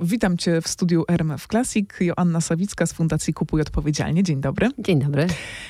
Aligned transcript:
Witam 0.00 0.36
Cię 0.36 0.60
w 0.60 0.68
studiu 0.68 1.04
RMF 1.08 1.46
Classic. 1.46 1.90
Joanna 2.00 2.40
Sawicka 2.40 2.86
z 2.86 2.92
Fundacji 2.92 3.34
Kupuj 3.34 3.60
Odpowiedzialnie. 3.60 4.22
Dzień 4.22 4.40
dobry. 4.40 4.70
Dzień 4.78 4.98
dobry. 4.98 5.26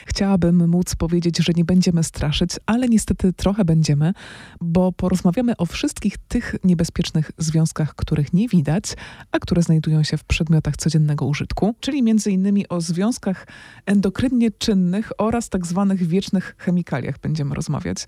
Chciałabym 0.07 0.69
móc 0.69 0.95
powiedzieć, 0.95 1.39
że 1.39 1.53
nie 1.57 1.65
będziemy 1.65 2.05
straszyć, 2.05 2.51
ale 2.67 2.89
niestety 2.89 3.33
trochę 3.33 3.65
będziemy, 3.65 4.13
bo 4.61 4.93
porozmawiamy 4.93 5.57
o 5.57 5.67
wszystkich 5.67 6.19
tych 6.19 6.55
niebezpiecznych 6.65 7.31
związkach, 7.39 7.95
których 7.95 8.33
nie 8.33 8.49
widać, 8.49 8.85
a 9.33 9.39
które 9.39 9.63
znajdują 9.63 10.03
się 10.03 10.17
w 10.17 10.25
przedmiotach 10.25 10.77
codziennego 10.77 11.27
użytku, 11.27 11.75
czyli 11.81 12.03
między 12.03 12.31
innymi 12.31 12.69
o 12.69 12.81
związkach 12.81 13.47
endokrynnie 13.87 14.51
czynnych 14.51 15.13
oraz 15.19 15.49
tak 15.49 15.67
zwanych 15.67 16.07
wiecznych 16.07 16.55
chemikaliach 16.59 17.19
będziemy 17.19 17.55
rozmawiać. 17.55 18.07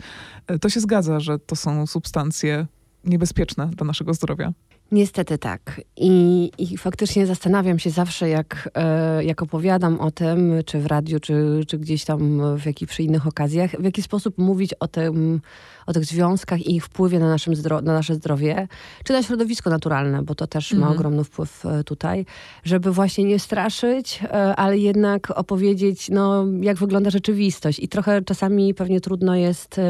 To 0.61 0.68
się 0.68 0.80
zgadza, 0.80 1.21
że 1.21 1.39
to 1.39 1.57
są 1.57 1.87
substancje 1.87 2.66
niebezpieczne 3.05 3.66
dla 3.66 3.87
naszego 3.87 4.14
zdrowia. 4.14 4.52
Niestety 4.93 5.38
tak. 5.38 5.80
I, 5.96 6.50
I, 6.59 6.77
faktycznie 6.77 7.27
zastanawiam 7.27 7.79
się 7.79 7.91
zawsze, 7.91 8.28
jak, 8.28 8.70
e, 8.74 9.24
jak 9.24 9.42
opowiadam 9.42 10.01
o 10.01 10.10
tym, 10.10 10.52
czy 10.66 10.80
w 10.80 10.87
radiu, 10.87 11.20
czy, 11.20 11.60
czy 11.69 11.78
gdzieś 11.78 12.05
tam 12.05 12.41
w 12.59 12.66
jakich 12.66 12.88
przy 12.88 13.02
innych 13.02 13.27
okazjach, 13.27 13.70
w 13.70 13.84
jaki 13.84 14.02
sposób 14.02 14.38
mówić 14.38 14.74
o, 14.74 14.88
tym, 14.88 15.41
o 15.87 15.92
tych 15.92 16.05
związkach 16.05 16.60
i 16.60 16.77
ich 16.77 16.84
wpływie 16.84 17.18
na, 17.18 17.29
naszym 17.29 17.55
na 17.82 17.92
nasze 17.92 18.15
zdrowie, 18.15 18.68
czy 19.05 19.12
na 19.12 19.23
środowisko 19.23 19.70
naturalne, 19.70 20.23
bo 20.23 20.34
to 20.34 20.46
też 20.46 20.73
mhm. 20.73 20.88
ma 20.88 20.96
ogromny 20.96 21.24
wpływ 21.24 21.66
e, 21.66 21.84
tutaj, 21.84 22.27
żeby 22.65 22.93
właśnie 22.93 23.24
nie 23.24 23.38
straszyć, 23.38 24.20
e, 24.23 24.57
ale 24.57 24.79
jednak 24.79 25.30
opowiedzieć, 25.30 26.09
no, 26.09 26.45
jak 26.60 26.77
wygląda 26.77 27.10
rzeczywistość. 27.10 27.79
I 27.79 27.88
trochę 27.88 28.23
czasami 28.23 28.74
pewnie 28.74 29.01
trudno 29.01 29.37
jest 29.37 29.80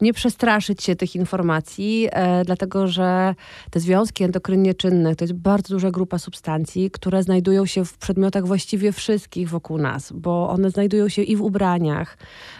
nie 0.00 0.12
przestraszyć 0.12 0.82
się 0.82 0.96
tych 0.96 1.16
informacji, 1.16 2.08
e, 2.10 2.44
dlatego 2.44 2.86
że 2.86 3.34
te 3.70 3.80
związki 3.80 4.24
endokrynnie 4.24 4.74
czynne 4.74 5.16
to 5.16 5.24
jest 5.24 5.34
bardzo 5.34 5.74
duża 5.74 5.90
grupa 5.90 6.18
substancji, 6.18 6.90
które 6.90 7.22
znajdują 7.22 7.66
się 7.66 7.84
w 7.84 7.98
przedmiotach 7.98 8.46
właściwie 8.46 8.92
wszystkich 8.92 9.48
wokół 9.48 9.78
nas, 9.78 10.12
bo 10.12 10.48
one 10.48 10.70
znajdują 10.70 11.08
się 11.08 11.22
i 11.22 11.36
w 11.36 11.42
ubraniach, 11.42 12.18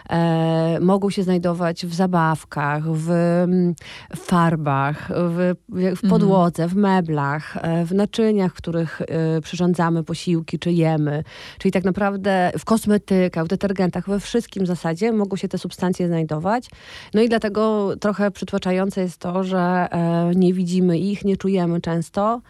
e, 0.09 0.79
mogą 0.81 1.09
się 1.09 1.23
znajdować 1.23 1.85
w 1.85 1.93
zabawkach, 1.93 2.83
w, 2.91 3.09
mm, 3.09 3.75
w 4.15 4.19
farbach, 4.19 5.09
w, 5.09 5.53
w 5.69 5.77
mhm. 5.77 6.09
podłodze, 6.09 6.67
w 6.67 6.75
meblach, 6.75 7.57
e, 7.61 7.85
w 7.85 7.93
naczyniach, 7.93 8.53
w 8.53 8.57
których 8.57 9.01
e, 9.01 9.41
przyrządzamy 9.41 10.03
posiłki 10.03 10.59
czy 10.59 10.71
jemy. 10.71 11.23
Czyli 11.57 11.71
tak 11.71 11.83
naprawdę 11.83 12.51
w 12.57 12.65
kosmetykach, 12.65 13.45
w 13.45 13.47
detergentach, 13.47 14.09
we 14.09 14.19
wszystkim 14.19 14.65
zasadzie 14.65 15.11
mogą 15.11 15.35
się 15.37 15.47
te 15.47 15.57
substancje 15.57 16.07
znajdować. 16.07 16.69
No 17.13 17.21
i 17.21 17.28
dlatego 17.29 17.93
trochę 17.99 18.31
przytłaczające 18.31 19.01
jest 19.01 19.17
to, 19.17 19.43
że 19.43 19.87
e, 19.91 20.31
nie 20.35 20.53
widzimy 20.53 20.99
ich, 20.99 21.25
nie 21.25 21.37
czujemy 21.37 21.81
często 21.81 22.41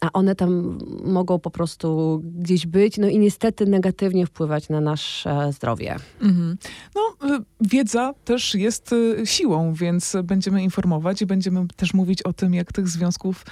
a 0.00 0.12
one 0.12 0.34
tam 0.34 0.78
mogą 1.04 1.38
po 1.38 1.50
prostu 1.50 2.20
gdzieś 2.24 2.66
być, 2.66 2.98
no 2.98 3.08
i 3.08 3.18
niestety 3.18 3.66
negatywnie 3.66 4.26
wpływać 4.26 4.68
na 4.68 4.80
nasze 4.80 5.52
zdrowie. 5.52 5.96
Mhm. 6.22 6.56
No, 6.94 7.28
y, 7.36 7.40
wiedza 7.60 8.14
też 8.24 8.54
jest 8.54 8.94
siłą, 9.24 9.74
więc 9.74 10.16
będziemy 10.24 10.62
informować 10.62 11.22
i 11.22 11.26
będziemy 11.26 11.66
też 11.76 11.94
mówić 11.94 12.22
o 12.22 12.32
tym, 12.32 12.54
jak 12.54 12.72
tych 12.72 12.88
związków 12.88 13.44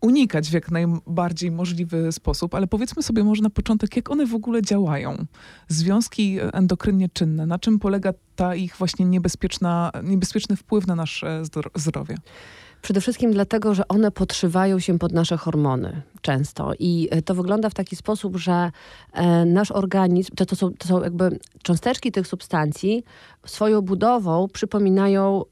unikać 0.00 0.48
w 0.50 0.52
jak 0.52 0.70
najbardziej 0.70 1.50
możliwy 1.50 2.12
sposób, 2.12 2.54
ale 2.54 2.66
powiedzmy 2.66 3.02
sobie 3.02 3.24
może 3.24 3.42
na 3.42 3.50
początek, 3.50 3.96
jak 3.96 4.10
one 4.10 4.26
w 4.26 4.34
ogóle 4.34 4.62
działają. 4.62 5.24
Związki 5.68 6.38
endokrynnie 6.52 7.08
czynne, 7.08 7.46
na 7.46 7.58
czym 7.58 7.78
polega 7.78 8.12
ta 8.36 8.54
ich 8.54 8.76
właśnie 8.76 9.06
niebezpieczna, 9.06 9.90
niebezpieczny 10.02 10.56
wpływ 10.56 10.86
na 10.86 10.94
nasze 10.94 11.42
zdrowie? 11.74 12.16
Przede 12.82 13.00
wszystkim 13.00 13.32
dlatego, 13.32 13.74
że 13.74 13.88
one 13.88 14.10
podszywają 14.10 14.78
się 14.78 14.98
pod 14.98 15.12
nasze 15.12 15.36
hormony 15.36 16.02
często. 16.22 16.72
I 16.78 17.08
e, 17.10 17.22
to 17.22 17.34
wygląda 17.34 17.70
w 17.70 17.74
taki 17.74 17.96
sposób, 17.96 18.36
że 18.36 18.70
e, 19.12 19.44
nasz 19.44 19.70
organizm, 19.70 20.34
to, 20.36 20.46
to, 20.46 20.56
są, 20.56 20.72
to 20.72 20.88
są 20.88 21.02
jakby 21.02 21.38
cząsteczki 21.62 22.12
tych 22.12 22.26
substancji 22.26 23.04
swoją 23.46 23.80
budową 23.80 24.48
przypominają 24.52 25.42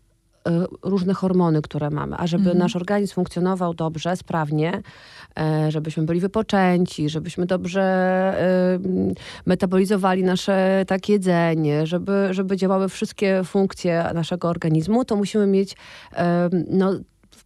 różne 0.83 1.15
hormony, 1.15 1.63
które 1.63 1.91
mamy, 1.91 2.17
a 2.19 2.27
żeby 2.27 2.45
mhm. 2.45 2.59
nasz 2.59 2.77
organizm 2.77 3.15
funkcjonował 3.15 3.75
dobrze, 3.75 4.17
sprawnie, 4.17 4.83
żebyśmy 5.69 6.03
byli 6.03 6.21
wypoczęci, 6.21 7.09
żebyśmy 7.09 7.47
dobrze 7.47 8.35
metabolizowali 9.47 10.25
nasze 10.25 10.85
tak 10.87 11.09
jedzenie, 11.09 11.87
żeby, 11.87 12.29
żeby 12.31 12.57
działały 12.57 12.89
wszystkie 12.89 13.41
funkcje 13.45 14.11
naszego 14.15 14.49
organizmu, 14.49 15.05
to 15.05 15.17
musimy 15.17 15.47
mieć 15.47 15.77
no, 16.71 16.93
w, 17.31 17.45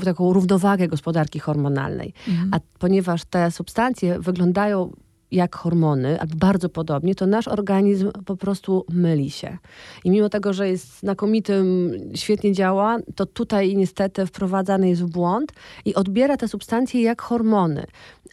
w 0.00 0.04
taką 0.04 0.32
równowagę 0.32 0.88
gospodarki 0.88 1.38
hormonalnej. 1.38 2.14
Mhm. 2.28 2.50
A 2.54 2.58
ponieważ 2.78 3.24
te 3.24 3.50
substancje 3.50 4.18
wyglądają 4.20 4.92
jak 5.32 5.56
hormony, 5.56 6.20
albo 6.20 6.36
bardzo 6.36 6.68
podobnie, 6.68 7.14
to 7.14 7.26
nasz 7.26 7.48
organizm 7.48 8.10
po 8.26 8.36
prostu 8.36 8.84
myli 8.90 9.30
się. 9.30 9.58
I 10.04 10.10
mimo 10.10 10.28
tego, 10.28 10.52
że 10.52 10.68
jest 10.68 10.98
znakomitym, 10.98 11.92
świetnie 12.14 12.52
działa, 12.52 12.98
to 13.14 13.26
tutaj 13.26 13.76
niestety 13.76 14.26
wprowadzany 14.26 14.88
jest 14.88 15.02
w 15.02 15.10
błąd 15.10 15.52
i 15.84 15.94
odbiera 15.94 16.36
te 16.36 16.48
substancje 16.48 17.02
jak 17.02 17.22
hormony. 17.22 17.86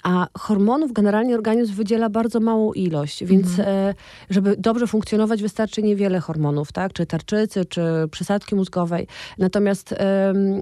A 0.04 0.28
hormonów 0.38 0.94
generalnie 0.94 1.36
organizm 1.36 1.74
wydziela 1.74 2.10
bardzo 2.10 2.40
małą 2.40 2.74
ilość, 2.74 3.24
więc 3.24 3.48
mhm. 3.48 3.68
E, 3.68 3.94
żeby 4.30 4.56
dobrze 4.58 4.88
funkcjonować 4.88 5.42
wystarczy 5.42 5.84
niewiele 5.84 6.20
hormonów, 6.20 6.72
tak? 6.72 6.94
Czy 6.94 7.06
tarczycy, 7.06 7.66
czy 7.66 7.82
przysadki 8.12 8.56
mózgowej. 8.56 9.08
Natomiast, 9.38 9.96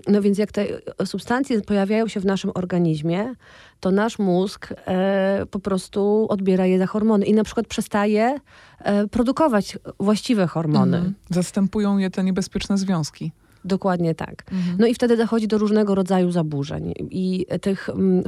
no 0.07 0.21
więc 0.21 0.37
jak 0.37 0.51
te 0.51 0.65
substancje 1.05 1.61
pojawiają 1.61 2.07
się 2.07 2.19
w 2.19 2.25
naszym 2.25 2.51
organizmie, 2.55 3.33
to 3.79 3.91
nasz 3.91 4.19
mózg 4.19 4.73
e, 4.87 5.45
po 5.51 5.59
prostu 5.59 6.25
odbiera 6.29 6.65
je 6.65 6.79
za 6.79 6.87
hormony 6.87 7.25
i 7.25 7.33
na 7.33 7.43
przykład 7.43 7.67
przestaje 7.67 8.39
e, 8.79 9.07
produkować 9.07 9.77
właściwe 9.99 10.47
hormony. 10.47 10.97
Mhm. 10.97 11.15
Zastępują 11.29 11.97
je 11.97 12.09
te 12.09 12.23
niebezpieczne 12.23 12.77
związki. 12.77 13.31
Dokładnie 13.67 14.15
tak. 14.15 14.43
Mhm. 14.51 14.77
No 14.79 14.87
i 14.87 14.93
wtedy 14.93 15.17
dochodzi 15.17 15.47
do 15.47 15.57
różnego 15.57 15.95
rodzaju 15.95 16.31
zaburzeń. 16.31 16.93
I 17.11 17.45
tych 17.61 17.89
mm, 17.89 18.23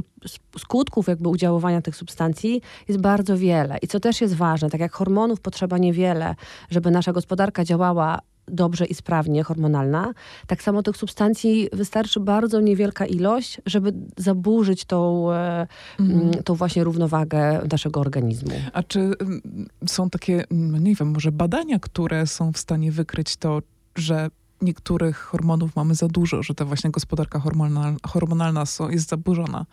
skutków 0.58 1.08
jakby 1.08 1.28
udziaływania 1.28 1.82
tych 1.82 1.96
substancji 1.96 2.62
jest 2.88 3.00
bardzo 3.00 3.36
wiele. 3.36 3.78
I 3.82 3.86
co 3.86 4.00
też 4.00 4.20
jest 4.20 4.34
ważne, 4.34 4.70
tak 4.70 4.80
jak 4.80 4.92
hormonów 4.92 5.40
potrzeba 5.40 5.78
niewiele, 5.78 6.34
żeby 6.70 6.90
nasza 6.90 7.12
gospodarka 7.12 7.64
działała 7.64 8.18
dobrze 8.50 8.84
i 8.84 8.94
sprawnie 8.94 9.42
hormonalna. 9.42 10.12
Tak 10.46 10.62
samo 10.62 10.82
tych 10.82 10.96
substancji 10.96 11.68
wystarczy 11.72 12.20
bardzo 12.20 12.60
niewielka 12.60 13.06
ilość, 13.06 13.60
żeby 13.66 13.92
zaburzyć 14.16 14.84
tą, 14.84 15.32
e, 15.32 15.66
mhm. 16.00 16.42
tą 16.42 16.54
właśnie 16.54 16.84
równowagę 16.84 17.60
naszego 17.72 18.00
organizmu. 18.00 18.52
A 18.72 18.82
czy 18.82 19.00
mm, 19.00 19.40
są 19.86 20.10
takie, 20.10 20.44
mm, 20.50 20.84
nie 20.84 20.94
wiem, 20.94 21.08
może 21.08 21.32
badania, 21.32 21.78
które 21.78 22.26
są 22.26 22.52
w 22.52 22.58
stanie 22.58 22.92
wykryć 22.92 23.36
to, 23.36 23.62
że 23.96 24.30
niektórych 24.62 25.16
hormonów 25.18 25.76
mamy 25.76 25.94
za 25.94 26.08
dużo, 26.08 26.42
że 26.42 26.54
ta 26.54 26.64
właśnie 26.64 26.90
gospodarka 26.90 27.38
hormonalna, 27.38 27.98
hormonalna 28.06 28.64
jest 28.90 29.08
zaburzona. 29.08 29.66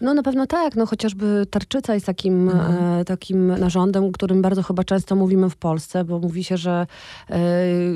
No 0.00 0.14
na 0.14 0.22
pewno 0.22 0.46
tak, 0.46 0.76
no 0.76 0.86
chociażby 0.86 1.46
tarczyca 1.50 1.94
jest 1.94 2.06
takim, 2.06 2.48
mhm. 2.48 3.00
e, 3.00 3.04
takim 3.04 3.46
narządem, 3.46 4.12
którym 4.12 4.42
bardzo 4.42 4.62
chyba 4.62 4.84
często 4.84 5.16
mówimy 5.16 5.50
w 5.50 5.56
Polsce, 5.56 6.04
bo 6.04 6.18
mówi 6.18 6.44
się, 6.44 6.56
że 6.56 6.86
e, 7.30 7.38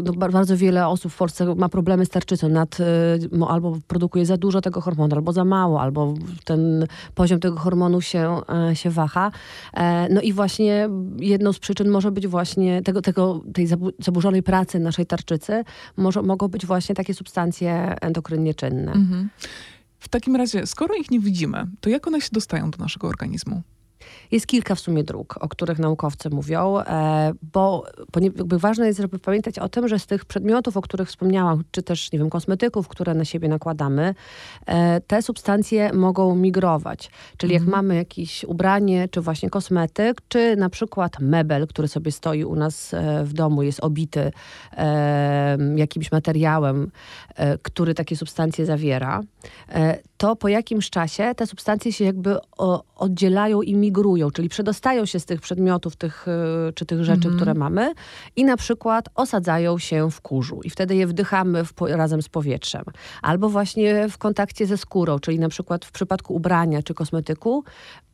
no, 0.04 0.12
bardzo 0.12 0.56
wiele 0.56 0.88
osób 0.88 1.12
w 1.12 1.16
Polsce 1.16 1.54
ma 1.54 1.68
problemy 1.68 2.06
z 2.06 2.08
tarczycą, 2.08 2.48
nad, 2.48 2.78
e, 2.80 2.84
albo 3.48 3.78
produkuje 3.86 4.26
za 4.26 4.36
dużo 4.36 4.60
tego 4.60 4.80
hormonu, 4.80 5.16
albo 5.16 5.32
za 5.32 5.44
mało, 5.44 5.80
albo 5.80 6.14
ten 6.44 6.86
poziom 7.14 7.40
tego 7.40 7.56
hormonu 7.56 8.00
się, 8.00 8.40
e, 8.70 8.76
się 8.76 8.90
waha. 8.90 9.30
E, 9.74 10.08
no 10.14 10.20
i 10.20 10.32
właśnie 10.32 10.88
jedną 11.18 11.52
z 11.52 11.58
przyczyn 11.58 11.88
może 11.88 12.10
być 12.10 12.26
właśnie 12.26 12.82
tego, 12.82 13.02
tego, 13.02 13.40
tej 13.54 13.66
zaburzonej 13.98 14.42
pracy 14.42 14.78
naszej 14.78 15.06
tarczycy, 15.06 15.64
może, 15.96 16.22
mogą 16.22 16.37
być 16.48 16.66
właśnie 16.66 16.94
takie 16.94 17.14
substancje 17.14 17.96
endokrynnie 18.00 18.54
czynne. 18.54 18.92
Mhm. 18.92 19.28
W 19.98 20.08
takim 20.08 20.36
razie, 20.36 20.66
skoro 20.66 20.94
ich 20.94 21.10
nie 21.10 21.20
widzimy, 21.20 21.66
to 21.80 21.90
jak 21.90 22.06
one 22.06 22.20
się 22.20 22.28
dostają 22.32 22.70
do 22.70 22.78
naszego 22.78 23.08
organizmu? 23.08 23.62
Jest 24.30 24.46
kilka 24.46 24.74
w 24.74 24.80
sumie 24.80 25.04
dróg, 25.04 25.38
o 25.40 25.48
których 25.48 25.78
naukowcy 25.78 26.30
mówią, 26.30 26.78
e, 26.78 27.32
bo 27.52 27.84
jakby 28.20 28.58
ważne 28.58 28.86
jest, 28.86 29.00
żeby 29.00 29.18
pamiętać 29.18 29.58
o 29.58 29.68
tym, 29.68 29.88
że 29.88 29.98
z 29.98 30.06
tych 30.06 30.24
przedmiotów, 30.24 30.76
o 30.76 30.80
których 30.80 31.08
wspomniałam, 31.08 31.64
czy 31.70 31.82
też, 31.82 32.12
nie 32.12 32.18
wiem, 32.18 32.30
kosmetyków, 32.30 32.88
które 32.88 33.14
na 33.14 33.24
siebie 33.24 33.48
nakładamy, 33.48 34.14
e, 34.66 35.00
te 35.00 35.22
substancje 35.22 35.92
mogą 35.92 36.34
migrować. 36.34 37.10
Czyli 37.36 37.54
mhm. 37.54 37.68
jak 37.70 37.76
mamy 37.76 37.94
jakieś 37.94 38.44
ubranie, 38.44 39.08
czy 39.08 39.20
właśnie 39.20 39.50
kosmetyk, 39.50 40.20
czy 40.28 40.56
na 40.56 40.70
przykład 40.70 41.20
mebel, 41.20 41.66
który 41.66 41.88
sobie 41.88 42.12
stoi 42.12 42.44
u 42.44 42.54
nas 42.54 42.94
e, 42.94 43.24
w 43.24 43.32
domu, 43.32 43.62
jest 43.62 43.80
obity 43.80 44.32
jakimś 45.76 46.12
materiałem, 46.12 46.90
który 47.62 47.94
takie 47.94 48.16
substancje 48.16 48.66
zawiera, 48.66 49.20
to 50.18 50.36
po 50.36 50.48
jakimś 50.48 50.90
czasie 50.90 51.32
te 51.36 51.46
substancje 51.46 51.92
się 51.92 52.04
jakby 52.04 52.36
oddzielają 52.96 53.62
i 53.62 53.74
migrują, 53.74 54.30
czyli 54.30 54.48
przedostają 54.48 55.06
się 55.06 55.20
z 55.20 55.24
tych 55.24 55.40
przedmiotów 55.40 55.96
tych, 55.96 56.28
y, 56.68 56.72
czy 56.72 56.86
tych 56.86 57.04
rzeczy, 57.04 57.28
mm. 57.28 57.36
które 57.36 57.54
mamy 57.54 57.94
i 58.36 58.44
na 58.44 58.56
przykład 58.56 59.08
osadzają 59.14 59.78
się 59.78 60.10
w 60.10 60.20
kurzu 60.20 60.60
i 60.64 60.70
wtedy 60.70 60.96
je 60.96 61.06
wdychamy 61.06 61.64
w, 61.64 61.72
razem 61.88 62.22
z 62.22 62.28
powietrzem. 62.28 62.84
Albo 63.22 63.48
właśnie 63.48 64.08
w 64.08 64.18
kontakcie 64.18 64.66
ze 64.66 64.76
skórą, 64.76 65.18
czyli 65.18 65.38
na 65.38 65.48
przykład 65.48 65.84
w 65.84 65.92
przypadku 65.92 66.34
ubrania 66.34 66.82
czy 66.82 66.94
kosmetyku 66.94 67.64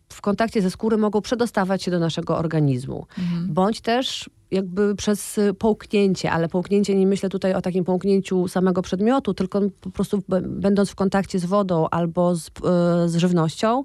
w 0.09 0.21
kontakcie 0.21 0.63
ze 0.63 0.71
skóry 0.71 0.97
mogą 0.97 1.21
przedostawać 1.21 1.83
się 1.83 1.91
do 1.91 1.99
naszego 1.99 2.39
organizmu. 2.39 3.07
Mhm. 3.19 3.55
Bądź 3.55 3.81
też 3.81 4.31
jakby 4.51 4.95
przez 4.95 5.41
połknięcie, 5.59 6.31
ale 6.31 6.49
połknięcie 6.49 6.95
nie 6.95 7.07
myślę 7.07 7.29
tutaj 7.29 7.55
o 7.55 7.63
takim 7.63 7.85
połknięciu 7.85 8.49
samego 8.49 8.83
przedmiotu, 8.83 9.35
tylko 9.35 9.61
po 9.81 9.91
prostu 9.91 10.23
będąc 10.43 10.91
w 10.91 10.95
kontakcie 10.95 11.39
z 11.39 11.45
wodą 11.45 11.87
albo 11.91 12.37
z, 12.37 12.49
e, 12.49 13.09
z 13.09 13.17
żywnością, 13.17 13.85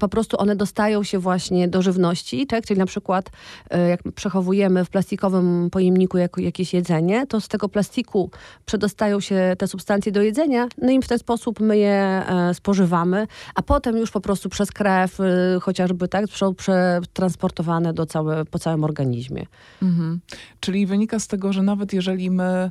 po 0.00 0.08
prostu 0.08 0.40
one 0.40 0.56
dostają 0.56 1.02
się 1.02 1.18
właśnie 1.18 1.68
do 1.68 1.82
żywności, 1.82 2.46
tak? 2.46 2.66
czyli 2.66 2.78
na 2.78 2.86
przykład 2.86 3.30
e, 3.70 3.88
jak 3.88 4.02
przechowujemy 4.14 4.84
w 4.84 4.90
plastikowym 4.90 5.70
pojemniku 5.70 6.18
jakieś 6.36 6.74
jedzenie, 6.74 7.26
to 7.26 7.40
z 7.40 7.48
tego 7.48 7.68
plastiku 7.68 8.30
przedostają 8.66 9.20
się 9.20 9.54
te 9.58 9.66
substancje 9.66 10.12
do 10.12 10.22
jedzenia, 10.22 10.68
no 10.78 10.90
i 10.90 11.02
w 11.02 11.08
ten 11.08 11.18
sposób 11.18 11.60
my 11.60 11.78
je 11.78 11.92
e, 11.92 12.54
spożywamy, 12.54 13.26
a 13.54 13.62
potem 13.62 13.96
już 13.96 14.10
po 14.10 14.20
prostu 14.20 14.48
przez 14.48 14.72
krew 14.72 15.18
chociażby 15.60 16.08
tak 16.08 16.26
są 16.30 16.54
przetransportowane 16.54 17.92
do 17.92 18.06
całe, 18.06 18.44
po 18.44 18.58
całym 18.58 18.84
organizmie. 18.84 19.46
Mhm. 19.82 20.20
Czyli 20.60 20.86
wynika 20.86 21.18
z 21.18 21.26
tego, 21.26 21.52
że 21.52 21.62
nawet 21.62 21.92
jeżeli 21.92 22.30
my 22.30 22.70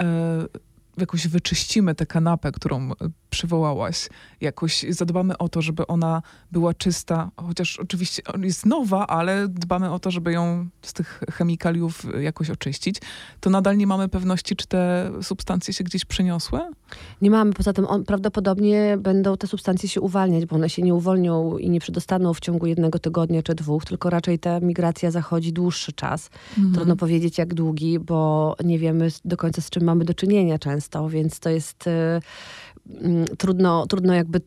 e, 0.00 0.46
jakoś 0.96 1.28
wyczyścimy 1.28 1.94
tę 1.94 2.06
kanapę, 2.06 2.52
którą 2.52 2.90
przywołałaś, 3.32 4.08
jakoś 4.40 4.84
zadbamy 4.88 5.38
o 5.38 5.48
to, 5.48 5.62
żeby 5.62 5.86
ona 5.86 6.22
była 6.52 6.74
czysta, 6.74 7.30
chociaż 7.36 7.78
oczywiście 7.78 8.22
jest 8.42 8.66
nowa, 8.66 9.06
ale 9.06 9.48
dbamy 9.48 9.92
o 9.92 9.98
to, 9.98 10.10
żeby 10.10 10.32
ją 10.32 10.68
z 10.82 10.92
tych 10.92 11.22
chemikaliów 11.30 12.06
jakoś 12.20 12.50
oczyścić, 12.50 12.96
to 13.40 13.50
nadal 13.50 13.76
nie 13.76 13.86
mamy 13.86 14.08
pewności, 14.08 14.56
czy 14.56 14.66
te 14.66 15.12
substancje 15.22 15.74
się 15.74 15.84
gdzieś 15.84 16.04
przeniosły? 16.04 16.60
Nie 17.22 17.30
mamy, 17.30 17.52
poza 17.52 17.72
tym 17.72 17.86
on, 17.86 18.04
prawdopodobnie 18.04 18.96
będą 18.98 19.36
te 19.36 19.46
substancje 19.46 19.88
się 19.88 20.00
uwalniać, 20.00 20.46
bo 20.46 20.56
one 20.56 20.70
się 20.70 20.82
nie 20.82 20.94
uwolnią 20.94 21.58
i 21.58 21.70
nie 21.70 21.80
przedostaną 21.80 22.34
w 22.34 22.40
ciągu 22.40 22.66
jednego 22.66 22.98
tygodnia 22.98 23.42
czy 23.42 23.54
dwóch, 23.54 23.84
tylko 23.84 24.10
raczej 24.10 24.38
ta 24.38 24.60
migracja 24.60 25.10
zachodzi 25.10 25.52
dłuższy 25.52 25.92
czas. 25.92 26.30
Mhm. 26.58 26.74
Trudno 26.74 26.96
powiedzieć 26.96 27.38
jak 27.38 27.54
długi, 27.54 27.98
bo 27.98 28.56
nie 28.64 28.78
wiemy 28.78 29.08
do 29.24 29.36
końca 29.36 29.62
z 29.62 29.70
czym 29.70 29.84
mamy 29.84 30.04
do 30.04 30.14
czynienia 30.14 30.58
często, 30.58 31.08
więc 31.08 31.40
to 31.40 31.50
jest 31.50 31.86
y, 31.86 31.90
trudno, 33.38 33.86
trudno 33.86 34.14
jakby 34.14 34.40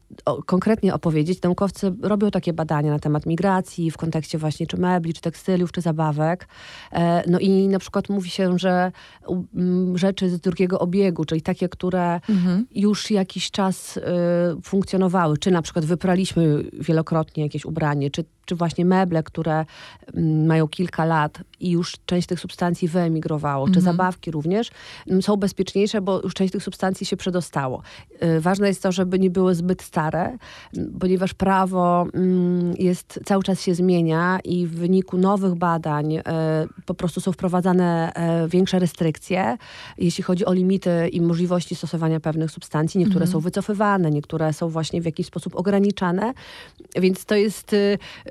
konkretnie 0.46 0.94
opowiedzieć. 0.94 1.42
Naukowcy 1.42 1.96
robią 2.02 2.32
takie 2.32 2.54
badania 2.54 2.92
na 2.92 3.00
temat 3.00 3.26
migracji 3.26 3.92
w 3.92 3.98
kontekście 3.98 4.38
właśnie 4.38 4.68
czy 4.68 4.78
mebli, 4.78 5.14
czy 5.14 5.22
tekstyliów, 5.22 5.72
czy 5.72 5.82
zabawek. 5.82 6.48
E, 6.92 7.24
no 7.30 7.40
i 7.40 7.68
na 7.68 7.80
przykład 7.80 8.10
mówi 8.10 8.30
się, 8.30 8.60
że 8.60 8.92
mm, 9.56 9.98
rzeczy 9.98 10.30
z 10.30 10.40
drugiego 10.40 10.80
obiegu, 10.80 11.26
czyli 11.26 11.42
takie, 11.42 11.70
które 11.70 12.20
mhm. 12.30 12.66
już 12.72 13.12
jakiś 13.12 13.52
czas 13.52 13.98
y, 13.98 14.02
funkcjonowały, 14.64 15.38
czy 15.38 15.52
na 15.52 15.62
przykład 15.62 15.86
wypraliśmy 15.86 16.64
wielokrotnie 16.74 17.44
jakieś 17.44 17.66
ubranie, 17.66 18.12
czy 18.12 18.24
czy 18.46 18.56
właśnie 18.56 18.86
meble, 18.86 19.24
które 19.24 19.66
mm, 20.14 20.46
mają 20.46 20.68
kilka 20.68 21.06
lat 21.06 21.40
i 21.60 21.72
już 21.72 21.94
część 22.06 22.28
tych 22.28 22.40
substancji 22.40 22.88
wyemigrowało, 22.88 23.66
czy 23.66 23.80
mhm. 23.80 23.86
zabawki 23.86 24.32
również, 24.32 24.72
mm, 25.08 25.22
są 25.22 25.38
bezpieczniejsze, 25.38 26.02
bo 26.02 26.22
już 26.22 26.34
część 26.34 26.54
tych 26.54 26.64
substancji 26.64 27.06
się 27.06 27.18
przedostało. 27.18 27.82
Y, 28.24 28.42
ważne 28.42 28.68
jest 28.68 28.84
to, 28.84 28.92
żeby 28.92 29.20
nie 29.20 29.30
były 29.30 29.56
zbyt 29.56 29.82
stare, 29.82 30.38
ponieważ 31.00 31.34
prawo 31.34 32.08
mm, 32.14 32.74
jest, 32.80 33.20
cały 33.26 33.44
czas 33.44 33.62
się 33.62 33.76
zmienia 33.76 34.40
i 34.44 34.68
w 34.68 34.76
wyniku 34.76 35.18
nowych 35.18 35.56
badań 35.56 36.18
y, 36.18 36.22
po 36.86 36.94
prostu 36.94 37.22
są 37.22 37.32
wprowadzane 37.32 38.12
y, 38.46 38.50
większe 38.50 38.80
restrykcje, 38.80 39.58
jeśli 39.98 40.24
chodzi 40.24 40.46
o 40.46 40.54
limity 40.54 41.08
i 41.12 41.22
możliwości 41.22 41.76
stosowania 41.76 42.20
pewnych 42.20 42.52
substancji. 42.52 43.00
Niektóre 43.00 43.26
mhm. 43.26 43.32
są 43.32 43.40
wycofywane, 43.40 44.12
niektóre 44.12 44.54
są 44.54 44.70
właśnie 44.70 45.02
w 45.02 45.06
jakiś 45.06 45.28
sposób 45.28 45.56
ograniczane, 45.56 46.34
więc 46.96 47.26
to 47.26 47.36
jest 47.36 47.76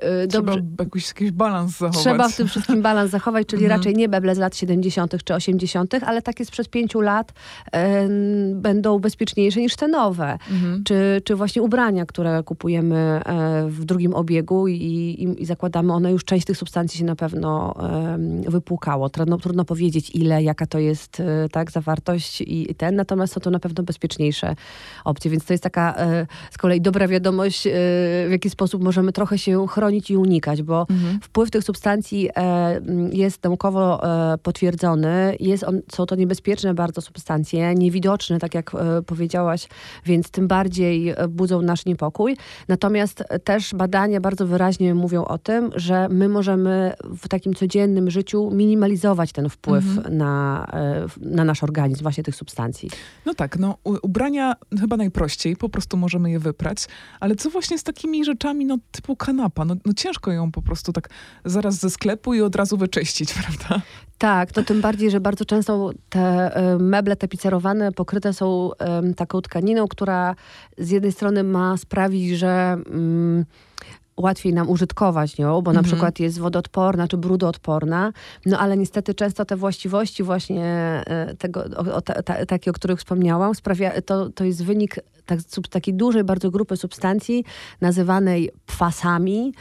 Y, 0.03 0.04
Trzeba 0.29 0.51
dobrze. 0.51 0.65
jakiś, 0.79 1.07
jakiś 1.07 1.31
balans 1.31 1.77
zachować. 1.77 2.01
Trzeba 2.01 2.29
w 2.29 2.35
tym 2.35 2.47
wszystkim 2.47 2.81
balans 2.81 3.11
zachować, 3.11 3.47
czyli 3.47 3.63
mhm. 3.63 3.79
raczej 3.79 3.95
nie 3.95 4.07
meble 4.07 4.35
z 4.35 4.37
lat 4.37 4.55
70. 4.55 5.23
czy 5.23 5.33
80., 5.33 5.93
ale 6.05 6.21
takie 6.21 6.45
sprzed 6.45 6.69
pięciu 6.69 7.01
lat 7.01 7.33
e, 7.71 8.07
będą 8.55 8.99
bezpieczniejsze 8.99 9.61
niż 9.61 9.75
te 9.75 9.87
nowe. 9.87 10.37
Mhm. 10.51 10.83
Czy, 10.83 11.21
czy 11.23 11.35
właśnie 11.35 11.61
ubrania, 11.61 12.05
które 12.05 12.43
kupujemy 12.43 12.95
e, 12.95 13.65
w 13.69 13.85
drugim 13.85 14.13
obiegu 14.13 14.67
i, 14.67 14.73
i, 14.73 15.41
i, 15.41 15.45
zakładamy, 15.45 15.93
one 15.93 16.11
już 16.11 16.25
część 16.25 16.45
tych 16.45 16.57
substancji 16.57 16.99
się 16.99 17.05
na 17.05 17.15
pewno 17.15 17.75
e, 18.45 18.51
wypłukało. 18.51 19.09
Trudno, 19.09 19.37
trudno 19.37 19.65
powiedzieć 19.65 20.15
ile, 20.15 20.43
jaka 20.43 20.65
to 20.65 20.79
jest 20.79 21.19
e, 21.19 21.49
tak, 21.49 21.71
zawartość 21.71 22.41
i, 22.41 22.71
i, 22.71 22.75
ten, 22.75 22.95
natomiast 22.95 23.33
są 23.33 23.39
to 23.39 23.49
na 23.49 23.59
pewno 23.59 23.83
bezpieczniejsze 23.83 24.55
opcje, 25.05 25.31
więc 25.31 25.45
to 25.45 25.53
jest 25.53 25.63
taka 25.63 25.95
e, 25.97 26.27
z 26.51 26.57
kolei 26.57 26.81
dobra 26.81 27.07
wiadomość, 27.07 27.67
w 28.27 28.31
jaki 28.31 28.49
sposób 28.49 28.83
możemy 28.83 29.11
trochę 29.11 29.37
się 29.37 29.67
chronić 29.67 29.94
chronić 29.95 30.11
i 30.11 30.17
unikać, 30.17 30.63
bo 30.63 30.85
mhm. 30.89 31.19
wpływ 31.21 31.51
tych 31.51 31.63
substancji 31.63 32.29
e, 32.35 32.81
jest 33.11 33.43
naukowo 33.43 34.03
e, 34.33 34.37
potwierdzony. 34.37 35.35
Jest 35.39 35.63
on, 35.63 35.81
są 35.91 36.05
to 36.05 36.15
niebezpieczne 36.15 36.73
bardzo 36.73 37.01
substancje, 37.01 37.75
niewidoczne, 37.75 38.39
tak 38.39 38.55
jak 38.55 38.75
e, 38.75 39.01
powiedziałaś, 39.01 39.67
więc 40.05 40.29
tym 40.29 40.47
bardziej 40.47 41.09
e, 41.09 41.27
budzą 41.27 41.61
nasz 41.61 41.85
niepokój. 41.85 42.37
Natomiast 42.67 43.23
też 43.43 43.73
badania 43.73 44.21
bardzo 44.21 44.47
wyraźnie 44.47 44.95
mówią 44.95 45.25
o 45.25 45.37
tym, 45.37 45.71
że 45.75 46.09
my 46.09 46.29
możemy 46.29 46.93
w 47.03 47.27
takim 47.27 47.53
codziennym 47.53 48.11
życiu 48.11 48.51
minimalizować 48.51 49.31
ten 49.31 49.49
wpływ 49.49 49.85
mhm. 49.97 50.17
na, 50.17 50.65
e, 50.73 51.05
na 51.19 51.43
nasz 51.43 51.63
organizm, 51.63 52.03
właśnie 52.03 52.23
tych 52.23 52.35
substancji. 52.35 52.89
No 53.25 53.33
tak, 53.33 53.59
no 53.59 53.77
ubrania 53.83 54.55
chyba 54.79 54.97
najprościej, 54.97 55.55
po 55.55 55.69
prostu 55.69 55.97
możemy 55.97 56.31
je 56.31 56.39
wyprać, 56.39 56.87
ale 57.19 57.35
co 57.35 57.49
właśnie 57.49 57.77
z 57.77 57.83
takimi 57.83 58.25
rzeczami, 58.25 58.65
no 58.65 58.77
typu 58.91 59.15
kanapa, 59.15 59.65
no 59.65 59.75
no, 59.85 59.93
ciężko 59.93 60.31
ją 60.31 60.51
po 60.51 60.61
prostu 60.61 60.93
tak 60.93 61.09
zaraz 61.45 61.75
ze 61.75 61.89
sklepu 61.89 62.33
i 62.33 62.41
od 62.41 62.55
razu 62.55 62.77
wyczyścić, 62.77 63.33
prawda? 63.43 63.81
Tak, 64.17 64.51
to 64.51 64.63
tym 64.63 64.81
bardziej, 64.81 65.11
że 65.11 65.19
bardzo 65.19 65.45
często 65.45 65.91
te 66.09 66.51
meble 66.79 67.15
tapicerowane 67.15 67.91
pokryte 67.91 68.33
są 68.33 68.71
taką 69.15 69.41
tkaniną, 69.41 69.87
która 69.87 70.35
z 70.77 70.89
jednej 70.89 71.11
strony 71.11 71.43
ma 71.43 71.77
sprawić, 71.77 72.37
że 72.37 72.77
y, 73.41 73.45
łatwiej 74.17 74.53
nam 74.53 74.69
użytkować 74.69 75.37
nią, 75.37 75.61
bo 75.61 75.73
na 75.73 75.79
mhm. 75.79 75.85
przykład 75.85 76.19
jest 76.19 76.39
wodoodporna 76.39 77.07
czy 77.07 77.17
brudoodporna, 77.17 78.13
no 78.45 78.59
ale 78.59 78.77
niestety 78.77 79.13
często 79.13 79.45
te 79.45 79.55
właściwości 79.55 80.23
właśnie 80.23 80.65
e, 81.07 81.35
tego, 81.35 81.63
o, 81.75 81.95
o, 81.95 82.01
ta, 82.01 82.45
takie, 82.45 82.71
o 82.71 82.73
których 82.73 82.99
wspomniałam, 82.99 83.55
sprawia, 83.55 84.01
to, 84.01 84.29
to 84.29 84.43
jest 84.43 84.63
wynik 84.63 84.99
tak, 85.25 85.39
takiej 85.69 85.93
dużej 85.93 86.23
bardzo 86.23 86.51
grupy 86.51 86.77
substancji 86.77 87.45
nazywanej 87.81 88.51
pfasami 88.65 89.53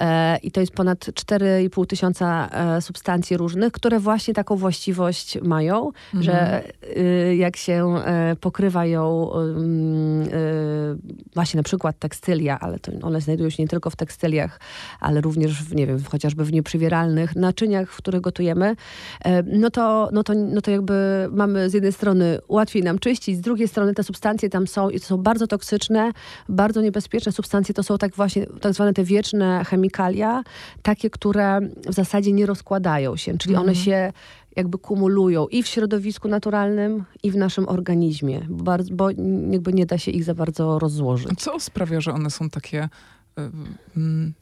e, 0.00 0.38
i 0.38 0.50
to 0.50 0.60
jest 0.60 0.72
ponad 0.72 0.98
4,5 0.98 1.86
tysiąca 1.86 2.48
e, 2.48 2.80
substancji 2.80 3.36
różnych, 3.36 3.72
które 3.72 4.00
właśnie 4.00 4.34
taką 4.34 4.56
właściwość 4.56 5.38
mają, 5.42 5.86
mhm. 5.86 6.22
że 6.22 6.62
y, 6.96 7.36
jak 7.36 7.56
się 7.56 7.94
e, 8.04 8.36
pokrywa 8.40 8.86
ją 8.86 9.30
y, 9.32 10.98
właśnie 11.34 11.58
na 11.58 11.62
przykład 11.62 11.98
tekstylia, 11.98 12.60
ale 12.60 12.78
to 12.78 12.92
one 13.02 13.20
znajdują 13.20 13.50
się 13.50 13.62
nie 13.62 13.68
tylko 13.68 13.90
w 13.90 13.96
tekstyliach, 13.96 14.60
ale 15.00 15.20
również 15.20 15.62
w, 15.62 15.74
nie 15.74 15.86
wiem, 15.86 15.98
chociażby 16.10 16.44
w 16.44 16.52
nieprzywieralnych 16.52 17.36
naczyniach, 17.36 17.90
w 17.90 17.96
których 17.96 18.20
gotujemy, 18.20 18.76
e, 19.24 19.42
no 19.42 19.70
to, 19.70 20.08
no, 20.12 20.22
to, 20.22 20.34
no 20.34 20.60
to 20.60 20.70
jakby 20.70 21.28
mamy 21.32 21.70
z 21.70 21.74
jednej 21.74 21.92
strony 21.92 22.38
łatwiej 22.48 22.82
nam 22.82 22.98
czyścić, 22.98 23.36
z 23.36 23.40
drugiej 23.40 23.68
strony 23.68 23.94
te 23.94 24.02
substancje 24.02 24.50
tam 24.50 24.66
są 24.66 24.90
i 24.90 25.00
to 25.00 25.06
są 25.12 25.18
bardzo 25.22 25.46
toksyczne, 25.46 26.12
bardzo 26.48 26.80
niebezpieczne 26.80 27.32
substancje. 27.32 27.74
To 27.74 27.82
są 27.82 27.98
tak 27.98 28.14
właśnie 28.14 28.46
tak 28.46 28.72
zwane 28.72 28.92
te 28.92 29.04
wieczne 29.04 29.64
chemikalia, 29.64 30.42
takie, 30.82 31.10
które 31.10 31.60
w 31.88 31.94
zasadzie 31.94 32.32
nie 32.32 32.46
rozkładają 32.46 33.16
się, 33.16 33.38
czyli 33.38 33.54
one 33.54 33.72
mhm. 33.72 33.84
się 33.84 34.12
jakby 34.56 34.78
kumulują 34.78 35.46
i 35.46 35.62
w 35.62 35.66
środowisku 35.66 36.28
naturalnym, 36.28 37.04
i 37.22 37.30
w 37.30 37.36
naszym 37.36 37.68
organizmie, 37.68 38.46
bo, 38.48 38.76
bo 38.92 39.10
jakby 39.50 39.72
nie 39.72 39.86
da 39.86 39.98
się 39.98 40.10
ich 40.10 40.24
za 40.24 40.34
bardzo 40.34 40.78
rozłożyć. 40.78 41.38
Co 41.38 41.60
sprawia, 41.60 42.00
że 42.00 42.12
one 42.12 42.30
są 42.30 42.50
takie 42.50 42.88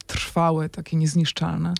trwałe, 0.07 0.69
takie 0.69 0.97
niezniszczalne? 0.97 1.73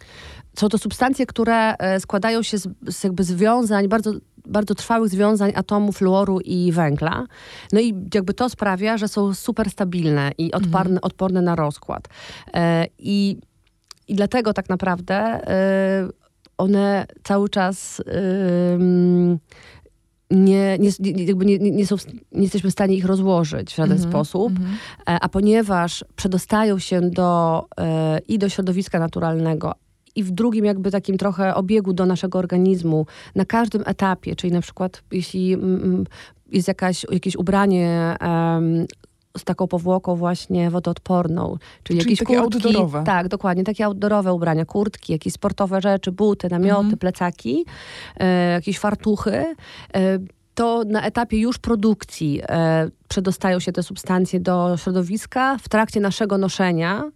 Są 0.55 0.69
to 0.69 0.77
substancje, 0.77 1.25
które 1.25 1.77
e, 1.77 1.99
składają 1.99 2.43
się 2.43 2.57
z, 2.57 2.67
z 2.89 3.03
jakby 3.03 3.23
związań, 3.23 3.87
bardzo, 3.87 4.13
bardzo 4.45 4.75
trwałych 4.75 5.09
związań 5.09 5.51
atomów 5.55 5.97
fluoru 5.97 6.39
i 6.39 6.71
węgla. 6.71 7.25
No 7.71 7.79
i 7.79 7.93
jakby 8.13 8.33
to 8.33 8.49
sprawia, 8.49 8.97
że 8.97 9.07
są 9.07 9.33
super 9.33 9.69
stabilne 9.69 10.31
i 10.37 10.51
odporne, 10.51 10.95
mhm. 10.95 10.99
odporne 11.01 11.41
na 11.41 11.55
rozkład. 11.55 12.07
E, 12.53 12.85
I, 12.99 13.37
I 14.07 14.15
dlatego 14.15 14.53
tak 14.53 14.69
naprawdę 14.69 15.15
e, 15.15 16.09
one 16.57 17.05
cały 17.23 17.49
czas 17.49 18.01
nie, 20.31 20.77
nie, 20.79 21.25
jakby 21.25 21.45
nie, 21.45 21.59
nie, 21.59 21.87
są, 21.87 21.95
nie 22.31 22.43
jesteśmy 22.43 22.69
w 22.69 22.73
stanie 22.73 22.95
ich 22.95 23.05
rozłożyć 23.05 23.73
w 23.73 23.75
żaden 23.75 23.97
mm 23.97 24.07
-hmm, 24.07 24.11
sposób, 24.11 24.51
mm 24.57 24.63
-hmm. 24.63 25.17
a 25.21 25.29
ponieważ 25.29 26.05
przedostają 26.15 26.79
się 26.79 27.01
do, 27.01 27.65
e, 27.77 28.19
i 28.27 28.39
do 28.39 28.49
środowiska 28.49 28.99
naturalnego, 28.99 29.73
i 30.15 30.23
w 30.23 30.31
drugim 30.31 30.65
jakby 30.65 30.91
takim 30.91 31.17
trochę 31.17 31.55
obiegu 31.55 31.93
do 31.93 32.05
naszego 32.05 32.39
organizmu 32.39 33.05
na 33.35 33.45
każdym 33.45 33.83
etapie, 33.85 34.35
czyli 34.35 34.53
na 34.53 34.61
przykład 34.61 35.03
jeśli 35.11 35.53
mm, 35.53 35.83
mm, 35.83 36.05
jest 36.51 36.67
jakaś, 36.67 37.05
jakieś 37.11 37.35
ubranie 37.35 38.15
um, 38.21 38.85
z 39.37 39.43
taką 39.43 39.67
powłoką 39.67 40.15
właśnie 40.15 40.69
wodoodporną. 40.69 41.57
Czyli, 41.83 41.99
czyli 41.99 42.11
jakieś 42.11 42.27
kurtki, 42.27 42.67
outdoorowe. 42.67 43.03
Tak, 43.03 43.27
dokładnie. 43.27 43.63
Takie 43.63 43.85
outdoorowe 43.85 44.33
ubrania, 44.33 44.65
kurtki, 44.65 45.13
jakieś 45.13 45.33
sportowe 45.33 45.81
rzeczy, 45.81 46.11
buty, 46.11 46.47
namioty, 46.49 46.81
mhm. 46.81 46.97
plecaki, 46.97 47.65
e, 48.17 48.51
jakieś 48.51 48.79
fartuchy. 48.79 49.55
E, 49.95 50.19
to 50.55 50.83
na 50.87 51.01
etapie 51.01 51.39
już 51.39 51.57
produkcji 51.57 52.41
e, 52.49 52.89
przedostają 53.07 53.59
się 53.59 53.71
te 53.71 53.83
substancje 53.83 54.39
do 54.39 54.77
środowiska 54.77 55.57
w 55.57 55.69
trakcie 55.69 55.99
naszego 55.99 56.37
noszenia 56.37 57.11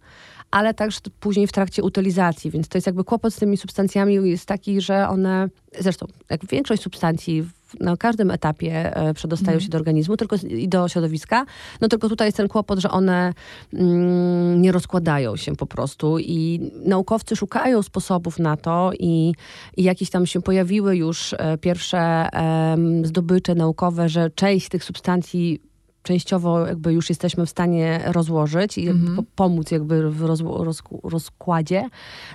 ale 0.56 0.74
także 0.74 1.00
później 1.20 1.46
w 1.46 1.52
trakcie 1.52 1.82
utylizacji. 1.82 2.50
Więc 2.50 2.68
to 2.68 2.78
jest 2.78 2.86
jakby 2.86 3.04
kłopot 3.04 3.34
z 3.34 3.36
tymi 3.36 3.56
substancjami 3.56 4.30
jest 4.30 4.46
taki, 4.46 4.80
że 4.80 5.08
one, 5.08 5.48
zresztą 5.78 6.06
jak 6.30 6.46
większość 6.46 6.82
substancji 6.82 7.44
na 7.80 7.96
każdym 7.96 8.30
etapie 8.30 8.96
e, 8.96 9.14
przedostają 9.14 9.52
mm. 9.52 9.60
się 9.60 9.68
do 9.68 9.78
organizmu 9.78 10.16
tylko 10.16 10.36
i 10.48 10.68
do 10.68 10.88
środowiska. 10.88 11.46
No 11.80 11.88
tylko 11.88 12.08
tutaj 12.08 12.28
jest 12.28 12.36
ten 12.36 12.48
kłopot, 12.48 12.78
że 12.78 12.90
one 12.90 13.34
mm, 13.72 14.62
nie 14.62 14.72
rozkładają 14.72 15.36
się 15.36 15.56
po 15.56 15.66
prostu 15.66 16.18
i 16.18 16.70
naukowcy 16.84 17.36
szukają 17.36 17.82
sposobów 17.82 18.38
na 18.38 18.56
to 18.56 18.90
i, 18.98 19.34
i 19.76 19.82
jakieś 19.82 20.10
tam 20.10 20.26
się 20.26 20.42
pojawiły 20.42 20.96
już 20.96 21.32
e, 21.32 21.58
pierwsze 21.58 21.98
e, 21.98 22.76
zdobycze 23.02 23.54
naukowe, 23.54 24.08
że 24.08 24.30
część 24.30 24.68
tych 24.68 24.84
substancji 24.84 25.60
częściowo 26.06 26.66
jakby 26.66 26.92
już 26.92 27.08
jesteśmy 27.08 27.46
w 27.46 27.50
stanie 27.50 28.00
rozłożyć 28.04 28.78
i 28.78 28.88
mm 28.88 29.16
-hmm. 29.16 29.22
pomóc 29.34 29.70
jakby 29.70 30.10
w 30.10 30.22
roz, 30.22 30.40
roz, 30.40 30.82
rozkładzie. 31.02 31.88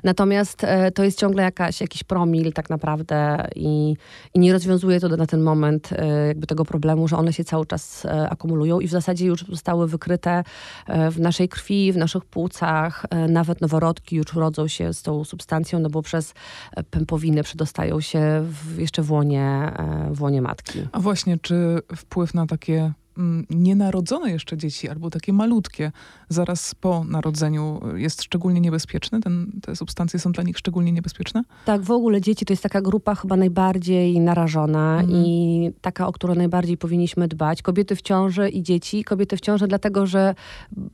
Natomiast 0.03 0.63
e, 0.63 0.91
to 0.91 1.03
jest 1.03 1.19
ciągle 1.19 1.43
jakaś, 1.43 1.81
jakiś 1.81 2.03
promil 2.03 2.53
tak 2.53 2.69
naprawdę 2.69 3.47
i, 3.55 3.95
i 4.33 4.39
nie 4.39 4.53
rozwiązuje 4.53 4.99
to 4.99 5.09
na 5.09 5.27
ten 5.27 5.41
moment 5.41 5.89
e, 5.91 6.27
jakby 6.27 6.47
tego 6.47 6.65
problemu, 6.65 7.07
że 7.07 7.17
one 7.17 7.33
się 7.33 7.43
cały 7.43 7.65
czas 7.65 8.05
e, 8.05 8.29
akumulują 8.29 8.79
i 8.79 8.87
w 8.87 8.91
zasadzie 8.91 9.25
już 9.25 9.45
zostały 9.45 9.87
wykryte 9.87 10.43
w 11.11 11.19
naszej 11.19 11.49
krwi, 11.49 11.93
w 11.93 11.97
naszych 11.97 12.25
płucach, 12.25 13.05
nawet 13.29 13.61
noworodki 13.61 14.15
już 14.15 14.33
rodzą 14.33 14.67
się 14.67 14.93
z 14.93 15.01
tą 15.01 15.23
substancją, 15.23 15.79
no 15.79 15.89
bo 15.89 16.01
przez 16.01 16.33
pępowiny 16.89 17.43
przedostają 17.43 18.01
się 18.01 18.43
w, 18.43 18.79
jeszcze 18.79 19.01
w 19.01 19.11
łonie, 19.11 19.71
w 20.11 20.21
łonie 20.21 20.41
matki. 20.41 20.79
A 20.91 20.99
właśnie, 20.99 21.37
czy 21.37 21.79
wpływ 21.95 22.33
na 22.33 22.47
takie 22.47 22.93
nienarodzone 23.49 24.31
jeszcze 24.31 24.57
dzieci, 24.57 24.89
albo 24.89 25.09
takie 25.09 25.33
malutkie, 25.33 25.91
zaraz 26.29 26.75
po 26.75 27.03
narodzeniu 27.03 27.81
jest 27.95 28.23
szczególnie 28.23 28.61
niebezpieczny? 28.61 29.21
Ten, 29.21 29.51
te 29.61 29.75
substancje 29.75 30.19
są 30.19 30.31
dla 30.31 30.43
nich 30.43 30.57
szczególnie 30.57 30.91
niebezpieczne? 30.91 31.43
Tak, 31.65 31.81
w 31.81 31.91
ogóle 31.91 32.21
dzieci 32.21 32.45
to 32.45 32.53
jest 32.53 32.63
taka 32.63 32.81
grupa 32.81 33.15
chyba 33.15 33.35
najbardziej 33.35 34.19
narażona 34.19 34.99
mhm. 34.99 35.25
i 35.25 35.71
taka, 35.81 36.07
o 36.07 36.11
którą 36.11 36.35
najbardziej 36.35 36.77
powinniśmy 36.77 37.27
dbać. 37.27 37.61
Kobiety 37.61 37.95
w 37.95 38.01
ciąży 38.01 38.49
i 38.49 38.63
dzieci. 38.63 39.03
Kobiety 39.03 39.37
w 39.37 39.41
ciąży 39.41 39.67
dlatego, 39.67 40.05
że 40.05 40.35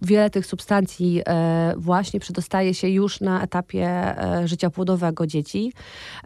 wiele 0.01 0.29
tych 0.29 0.45
substancji 0.45 1.21
e, 1.27 1.73
właśnie 1.77 2.19
przedostaje 2.19 2.73
się 2.73 2.89
już 2.89 3.21
na 3.21 3.43
etapie 3.43 3.87
e, 3.87 4.47
życia 4.47 4.69
płodowego 4.69 5.27
dzieci 5.27 5.73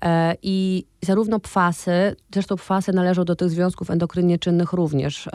e, 0.01 0.35
i 0.41 0.85
zarówno 1.01 1.39
pfasy, 1.39 2.15
zresztą 2.33 2.55
pfasy 2.55 2.93
należą 2.93 3.23
do 3.23 3.35
tych 3.35 3.49
związków 3.49 3.89
endokrynie 3.89 4.39
czynnych 4.39 4.73
również, 4.73 5.29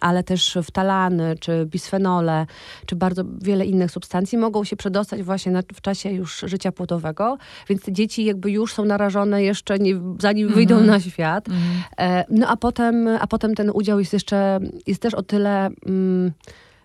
ale 0.00 0.22
też 0.22 0.58
wtalany, 0.62 1.34
czy 1.40 1.66
bisfenole, 1.66 2.46
czy 2.86 2.96
bardzo 2.96 3.24
wiele 3.42 3.66
innych 3.66 3.90
substancji 3.90 4.38
mogą 4.38 4.64
się 4.64 4.76
przedostać 4.76 5.22
właśnie 5.22 5.52
na, 5.52 5.62
w 5.74 5.80
czasie 5.80 6.10
już 6.10 6.44
życia 6.46 6.72
płodowego, 6.72 7.38
więc 7.68 7.82
te 7.82 7.92
dzieci 7.92 8.24
jakby 8.24 8.50
już 8.50 8.72
są 8.72 8.84
narażone 8.84 9.42
jeszcze 9.42 9.78
nie, 9.78 10.00
zanim 10.20 10.42
mm 10.42 10.52
-hmm. 10.52 10.54
wyjdą 10.54 10.80
na 10.80 11.00
świat. 11.00 11.48
Mm 11.48 11.60
-hmm. 11.60 12.24
No 12.30 12.48
a 12.48 12.56
potem, 12.56 13.08
a 13.20 13.26
potem 13.26 13.54
ten 13.54 13.70
udział 13.70 13.98
jest 13.98 14.12
jeszcze, 14.12 14.60
jest 14.86 15.02
też 15.02 15.14
o 15.14 15.22
tyle... 15.22 15.70
Mm, 15.86 16.32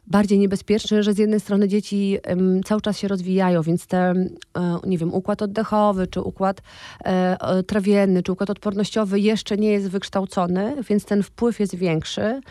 bardziej 0.09 0.39
niebezpieczny, 0.39 1.03
że 1.03 1.13
z 1.13 1.17
jednej 1.17 1.39
strony 1.39 1.67
dzieci 1.67 2.17
cały 2.65 2.81
czas 2.81 2.97
się 2.97 3.07
rozwijają, 3.07 3.61
więc 3.61 3.87
ten, 3.87 4.29
e, 4.57 4.79
nie 4.85 4.97
wiem, 4.97 5.13
układ 5.13 5.41
oddechowy, 5.41 6.07
czy 6.07 6.21
układ 6.21 6.61
e, 7.03 7.63
trawienny, 7.63 8.23
czy 8.23 8.31
układ 8.31 8.49
odpornościowy 8.49 9.19
jeszcze 9.19 9.57
nie 9.57 9.71
jest 9.71 9.87
wykształcony, 9.87 10.75
więc 10.89 11.05
ten 11.05 11.23
wpływ 11.23 11.59
jest 11.59 11.75
większy. 11.75 12.41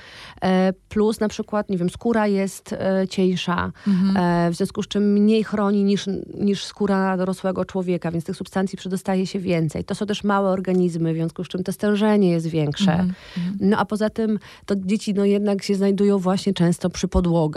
E, 0.42 0.72
plus 0.88 1.20
na 1.20 1.28
przykład, 1.28 1.68
nie 1.68 1.78
wiem, 1.78 1.90
skóra 1.90 2.26
jest 2.26 2.74
cieńsza, 3.10 3.72
mhm. 3.86 4.52
W 4.52 4.56
związku 4.56 4.82
z 4.82 4.88
czym 4.88 5.12
mniej 5.12 5.44
chroni 5.44 5.84
niż, 5.84 6.06
niż 6.34 6.64
skóra 6.64 7.16
dorosłego 7.16 7.64
człowieka, 7.64 8.10
więc 8.10 8.24
tych 8.24 8.36
substancji 8.36 8.78
przedostaje 8.78 9.26
się 9.26 9.38
więcej. 9.38 9.84
To 9.84 9.94
są 9.94 10.06
też 10.06 10.24
małe 10.24 10.50
organizmy, 10.50 11.12
w 11.12 11.16
związku 11.16 11.44
z 11.44 11.48
czym 11.48 11.62
to 11.62 11.72
stężenie 11.72 12.30
jest 12.30 12.46
większe. 12.46 12.92
Mhm. 12.92 13.14
mhm. 13.36 13.56
No 13.60 13.78
a 13.78 13.84
poza 13.84 14.10
tym 14.10 14.38
to 14.66 14.76
dzieci 14.76 15.14
no 15.14 15.24
jednak 15.24 15.62
się 15.62 15.74
znajdują 15.74 16.18
właśnie 16.18 16.54
często 16.54 16.90
przy 16.90 17.08
podłodze, 17.08 17.47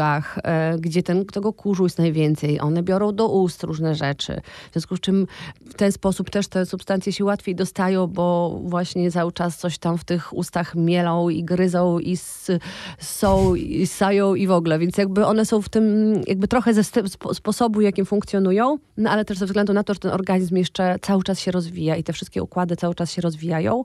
e, 0.44 0.78
gdzie 0.80 1.04
ten, 1.04 1.26
tego 1.26 1.54
kurzu 1.54 1.84
jest 1.84 1.98
najwięcej. 1.98 2.62
One 2.62 2.84
biorą 2.84 3.16
do 3.16 3.28
ust 3.28 3.64
różne 3.64 3.96
rzeczy. 3.96 4.42
W 4.70 4.74
związku 4.74 4.98
z 4.98 5.00
czym 5.00 5.28
w 5.70 5.74
ten 5.74 5.92
sposób 5.92 6.30
też 6.30 6.48
te 6.48 6.66
substancje 6.66 7.14
się 7.14 7.26
łatwiej 7.26 7.56
dostają, 7.56 8.08
bo 8.08 8.60
właśnie 8.64 9.12
cały 9.12 9.32
czas 9.32 9.58
coś 9.58 9.78
tam 9.78 9.98
w 9.98 10.04
tych 10.04 10.34
ustach 10.34 10.76
mielą 10.76 11.30
i 11.30 11.44
gryzą 11.44 12.00
i 12.00 12.18
są 13.00 13.56
i 13.56 13.88
sają 13.88 14.36
i 14.36 14.48
w 14.48 14.52
ogóle. 14.52 14.80
Więc 14.80 14.98
jakby 14.98 15.26
one 15.26 15.46
są 15.46 15.62
w 15.62 15.70
tym 15.70 16.14
jakby 16.28 16.48
trochę 16.48 16.74
ze 16.74 16.84
sposobu, 17.34 17.82
jakim 17.82 18.06
funkcjonują, 18.06 18.78
no 18.98 19.10
ale 19.10 19.26
też 19.26 19.38
ze 19.38 19.46
względu 19.46 19.74
na 19.74 19.84
to, 19.84 19.94
że 19.94 20.00
ten 20.00 20.12
organizm 20.12 20.56
jeszcze 20.56 20.96
cały 21.02 21.24
czas 21.24 21.40
się 21.40 21.52
rozwija 21.52 21.96
i 21.96 22.04
te 22.04 22.14
wszystkie 22.14 22.44
układy 22.44 22.76
cały 22.76 22.96
czas 22.96 23.12
się 23.12 23.22
rozwijają. 23.22 23.84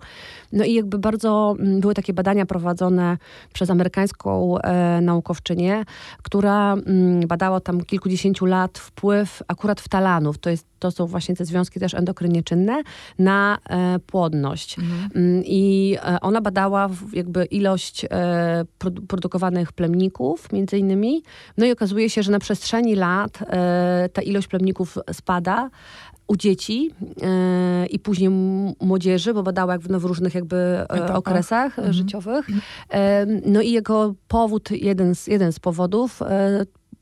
No 0.53 0.65
i 0.65 0.75
jakby 0.75 0.99
bardzo 0.99 1.57
mm, 1.59 1.81
były 1.81 1.95
takie 1.95 2.13
badania 2.13 2.47
prowadzone 2.47 3.19
przez 3.53 3.71
amerykańską 3.71 4.59
e, 4.59 5.01
naukowczynię, 5.01 5.85
która 6.23 6.73
mm, 6.73 7.29
badała 7.29 7.61
tam 7.61 7.81
kilkudziesięciu 7.81 8.47
lat 8.47 8.79
wpływ 8.79 9.43
akurat 9.49 9.81
wtalanów, 9.81 10.39
to, 10.39 10.51
jest, 10.51 10.67
to 10.79 10.91
są 10.91 11.07
właśnie 11.07 11.37
te 11.37 11.45
związki 11.45 11.81
też 11.81 11.95
endokrynie 11.95 12.43
czynne, 12.43 12.83
na 13.19 13.59
e, 13.71 13.99
płodność. 13.99 14.79
Mhm. 14.79 15.11
Mm, 15.15 15.43
I 15.45 15.97
e, 16.03 16.21
ona 16.21 16.41
badała 16.41 16.89
jakby 17.13 17.45
ilość 17.45 18.05
e, 18.05 18.65
produkowanych 19.09 19.73
plemników 19.73 20.53
między 20.53 20.79
innymi, 20.79 21.23
no 21.57 21.67
i 21.67 21.73
okazuje 21.73 22.11
się, 22.11 22.23
że 22.23 22.33
na 22.33 22.39
przestrzeni 22.39 22.95
lat 22.95 23.39
ta 24.13 24.23
ilość 24.23 24.49
plemników 24.49 24.99
spada, 25.13 25.71
u 26.27 26.37
dzieci 26.37 26.91
e, 27.23 27.87
i 27.87 27.99
później 27.99 28.31
młodzieży, 28.81 29.35
bo 29.35 29.43
badała 29.43 29.73
jak 29.73 29.83
w, 29.83 29.91
no, 29.91 30.01
w 30.01 30.05
różnych 30.05 30.35
jakby 30.35 30.57
e, 30.57 31.15
okresach 31.15 31.79
mhm. 31.79 31.93
życiowych. 31.93 32.47
E, 32.91 33.27
no 33.27 33.61
i 33.61 33.73
jego 33.73 34.15
powód, 34.29 34.71
jeden 34.71 35.15
z, 35.15 35.27
jeden 35.27 35.53
z 35.53 35.61
powodów 35.61 36.23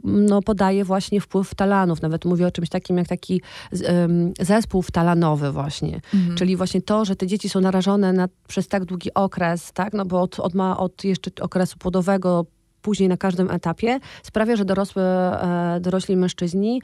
no, 0.05 0.43
podaje 0.43 0.85
właśnie 0.85 1.21
wpływ 1.21 1.55
talanów. 1.55 2.03
Nawet 2.03 2.25
mówię 2.25 2.47
o 2.47 2.51
czymś 2.51 2.69
takim 2.69 2.99
jak 2.99 3.09
taki 3.09 3.41
zespół 4.41 4.83
wtalanowy 4.83 5.53
właśnie. 5.53 6.01
Mhm. 6.15 6.37
Czyli 6.37 6.57
właśnie 6.57 6.83
to, 6.83 7.05
że 7.05 7.17
te 7.17 7.27
dzieci 7.27 7.49
są 7.49 7.61
narażone 7.61 8.13
na, 8.13 8.29
przez 8.49 8.69
tak 8.69 8.85
długi 8.85 9.15
okres, 9.15 9.73
tak? 9.73 9.93
No 9.93 10.05
bo 10.05 10.23
od, 10.23 10.41
od, 10.41 10.55
ma, 10.55 10.77
od 10.77 11.05
jeszcze 11.05 11.31
okresu 11.41 11.79
płodowego 11.79 12.47
później 12.85 13.09
na 13.09 13.17
każdym 13.17 13.51
etapie, 13.51 13.99
sprawia, 14.23 14.57
że 14.57 14.65
dorosły, 14.65 15.03
e, 15.03 15.79
dorośli 15.81 16.17
mężczyźni 16.17 16.83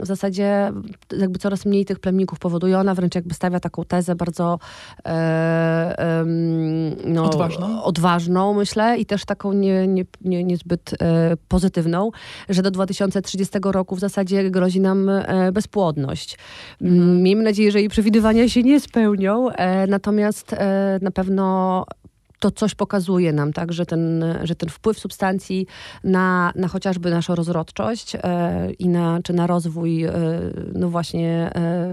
w 0.00 0.06
zasadzie 0.06 0.72
jakby 1.18 1.38
coraz 1.38 1.66
mniej 1.66 1.84
tych 1.84 1.98
plemników 1.98 2.38
powoduje. 2.38 2.78
Ona 2.78 2.94
wręcz 2.94 3.14
jakby 3.14 3.34
stawia 3.34 3.60
taką 3.60 3.84
tezę 3.84 4.14
bardzo 4.14 4.58
e, 5.06 6.24
no, 7.04 7.24
odważną. 7.24 7.82
odważną, 7.82 8.54
myślę, 8.54 8.98
i 8.98 9.06
też 9.06 9.24
taką 9.24 9.52
nie, 9.52 9.86
nie, 9.86 10.04
nie, 10.20 10.44
niezbyt 10.44 10.90
e, 11.02 11.36
pozytywną, 11.48 12.10
że 12.48 12.62
do 12.62 12.70
2030 12.70 13.58
roku 13.64 13.96
w 13.96 14.00
zasadzie 14.00 14.50
grozi 14.50 14.80
nam 14.80 15.10
bezpłodność. 15.52 16.38
Mhm. 16.82 17.22
Miejmy 17.22 17.42
nadzieję, 17.42 17.70
że 17.70 17.78
jej 17.80 17.88
przewidywania 17.88 18.48
się 18.48 18.62
nie 18.62 18.80
spełnią, 18.80 19.48
natomiast 19.88 20.54
na 21.00 21.10
pewno 21.10 21.84
to 22.38 22.50
coś 22.50 22.74
pokazuje 22.74 23.32
nam, 23.32 23.52
tak, 23.52 23.72
że 23.72 23.86
ten, 23.86 24.24
że 24.42 24.54
ten 24.54 24.68
wpływ 24.68 24.98
substancji 24.98 25.66
na, 26.04 26.52
na 26.54 26.68
chociażby 26.68 27.10
naszą 27.10 27.34
rozrodczość 27.34 28.14
e, 28.14 28.72
i 28.72 28.88
na, 28.88 29.20
czy 29.24 29.32
na 29.32 29.46
rozwój 29.46 30.04
e, 30.04 30.12
no 30.74 30.90
właśnie 30.90 31.50
e, 31.54 31.92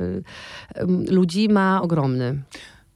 ludzi 1.09 1.49
ma 1.49 1.81
ogromny. 1.81 2.43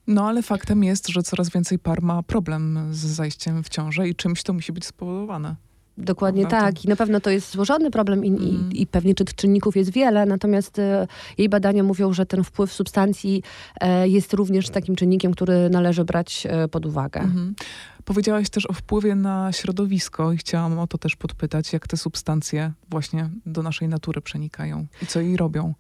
No 0.08 0.28
ale 0.28 0.44
faktem 0.44 0.84
jest, 0.84 1.08
że 1.08 1.24
coraz 1.24 1.50
więcej 1.50 1.80
par 1.80 2.02
ma 2.02 2.24
problem 2.24 2.80
z 2.92 3.06
zajściem 3.06 3.64
w 3.64 3.70
ciążę 3.70 4.08
i 4.08 4.16
czymś 4.16 4.44
to 4.44 4.54
musi 4.54 4.74
być 4.74 4.86
spowodowane. 4.86 5.56
Dokładnie 5.98 6.48
Prawda? 6.48 6.66
tak. 6.66 6.86
I 6.86 6.88
na 6.88 6.96
pewno 6.96 7.20
to 7.20 7.30
jest 7.30 7.52
złożony 7.52 7.92
problem 7.92 8.26
i, 8.26 8.28
mm. 8.28 8.42
i, 8.72 8.82
i, 8.82 8.88
pewnie 8.88 9.16
czy 9.16 9.26
czynników 9.26 9.76
jest 9.76 9.92
wiele, 9.92 10.26
natomiast 10.26 10.80
e, 10.80 11.08
jej 11.38 11.50
badania 11.50 11.84
mówią, 11.84 12.14
że 12.14 12.26
ten 12.26 12.44
wpływ 12.44 12.74
substancji 12.74 13.44
e, 13.82 14.08
jest 14.08 14.34
również 14.34 14.70
takim 14.70 14.96
czynnikiem, 14.96 15.32
który 15.32 15.70
należy 15.70 16.06
brać 16.06 16.48
e, 16.50 16.68
pod 16.68 16.86
uwagę. 16.86 17.20
Mm 17.20 17.36
-hmm. 17.36 17.64
Powiedziałaś 18.06 18.50
też 18.50 18.70
o 18.70 18.74
wpływie 18.74 19.16
na 19.16 19.52
środowisko 19.52 20.34
i 20.34 20.38
chciałam 20.38 20.80
o 20.80 20.88
to 20.88 20.98
też 20.98 21.16
podpytać, 21.16 21.74
jak 21.74 21.88
te 21.88 21.98
substancje 21.98 22.72
właśnie 22.90 23.30
do 23.46 23.64
naszej 23.64 23.88
natury 23.88 24.22
przenikają 24.22 24.86
i 25.02 25.06
co 25.06 25.22
jej 25.22 25.38
robią. 25.38 25.74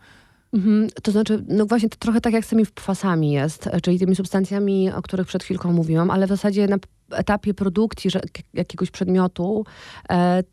Mhm, 0.54 0.90
to 1.04 1.12
znaczy, 1.12 1.44
no 1.48 1.66
właśnie 1.66 1.90
to 1.90 1.98
trochę 1.98 2.22
tak 2.22 2.34
jak 2.34 2.46
z 2.46 2.50
tymi 2.50 2.66
kwasami 2.66 3.32
jest, 3.32 3.70
czyli 3.84 4.00
tymi 4.00 4.16
substancjami, 4.16 4.92
o 4.92 5.02
których 5.02 5.28
przed 5.28 5.44
chwilką 5.44 5.74
mówiłam, 5.74 6.12
ale 6.12 6.26
w 6.26 6.30
zasadzie 6.30 6.68
na 6.68 6.78
etapie 7.12 7.54
produkcji 7.54 8.12
jakiegoś 8.54 8.92
przedmiotu 8.92 9.66
e, 10.10 10.44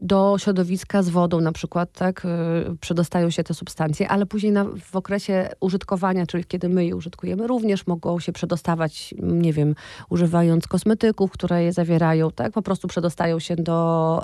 do 0.00 0.36
środowiska 0.38 1.02
z 1.02 1.08
wodą 1.08 1.40
na 1.40 1.52
przykład, 1.52 1.92
tak, 1.92 2.24
y, 2.24 2.76
przedostają 2.80 3.30
się 3.30 3.44
te 3.44 3.54
substancje, 3.54 4.08
ale 4.08 4.26
później 4.26 4.52
na, 4.52 4.64
w 4.64 4.96
okresie 4.96 5.48
użytkowania, 5.60 6.26
czyli 6.26 6.44
kiedy 6.44 6.68
my 6.68 6.86
je 6.86 6.96
użytkujemy, 6.96 7.46
również 7.46 7.86
mogą 7.86 8.20
się 8.20 8.32
przedostawać, 8.32 9.14
nie 9.22 9.52
wiem, 9.52 9.74
używając 10.10 10.66
kosmetyków, 10.66 11.30
które 11.30 11.64
je 11.64 11.72
zawierają, 11.72 12.30
tak, 12.30 12.52
po 12.52 12.62
prostu 12.62 12.88
przedostają 12.88 13.38
się 13.38 13.56
do, 13.56 14.22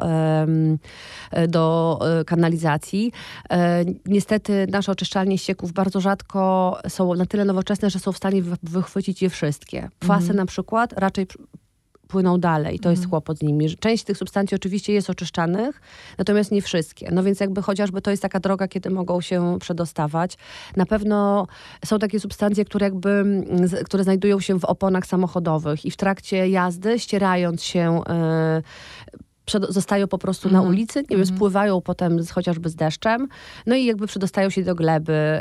do 1.49 1.99
e, 2.21 2.25
kanalizacji. 2.25 3.13
E, 3.51 3.85
niestety 4.07 4.67
nasze 4.71 4.93
oczyszczalnie 4.93 5.39
ścieków 5.39 5.73
bardzo 5.73 6.01
rzadko 6.01 6.77
są 6.89 7.15
na 7.15 7.27
tyle 7.27 7.45
nowoczesne, 7.45 7.91
że 7.91 7.99
są 7.99 8.13
w 8.13 8.17
stanie 8.17 8.43
wychwycić 8.63 9.23
je 9.23 9.31
wszystkie. 9.31 9.89
Kwasy 9.99 10.21
mhm. 10.21 10.37
na 10.37 10.47
przykład 10.47 10.93
raczej 10.93 11.27
płyną 12.09 12.41
dalej. 12.41 12.79
To 12.79 12.91
jest 12.91 13.03
mhm. 13.03 13.11
kłopot 13.11 13.39
z 13.39 13.43
nimi. 13.43 13.77
Część 13.77 14.05
tych 14.05 14.17
substancji 14.17 14.55
oczywiście 14.55 14.93
jest 14.93 15.11
oczyszczanych, 15.11 15.81
natomiast 16.19 16.51
nie 16.51 16.63
wszystkie. 16.63 17.09
No 17.13 17.23
więc 17.23 17.41
jakby 17.41 17.63
chociażby 17.63 18.03
to 18.03 18.11
jest 18.11 18.23
taka 18.23 18.41
droga, 18.41 18.69
kiedy 18.69 18.91
mogą 18.91 19.21
się 19.21 19.59
przedostawać. 19.61 20.37
Na 20.77 20.87
pewno 20.87 21.47
są 21.85 21.99
takie 21.99 22.21
substancje, 22.21 22.65
które 22.65 22.87
jakby, 22.87 23.25
które 23.85 24.05
znajdują 24.05 24.41
się 24.41 24.61
w 24.61 24.65
oponach 24.65 25.07
samochodowych 25.07 25.85
i 25.85 25.91
w 25.91 25.97
trakcie 25.97 26.49
jazdy, 26.49 26.99
ścierając 26.99 27.63
się, 27.63 28.01
yy, 28.57 28.63
zostają 29.69 30.09
po 30.09 30.19
prostu 30.19 30.51
na 30.51 30.59
mhm. 30.59 30.75
ulicy, 30.75 30.99
nie 30.99 31.07
wiem, 31.17 31.21
mhm. 31.21 31.37
spływają 31.37 31.81
potem 31.81 32.23
z, 32.23 32.31
chociażby 32.31 32.69
z 32.69 32.75
deszczem, 32.75 33.29
no 33.67 33.77
i 33.77 33.85
jakby 33.85 34.07
przedostają 34.07 34.51
się 34.51 34.63
do 34.63 34.75
gleby 34.75 35.41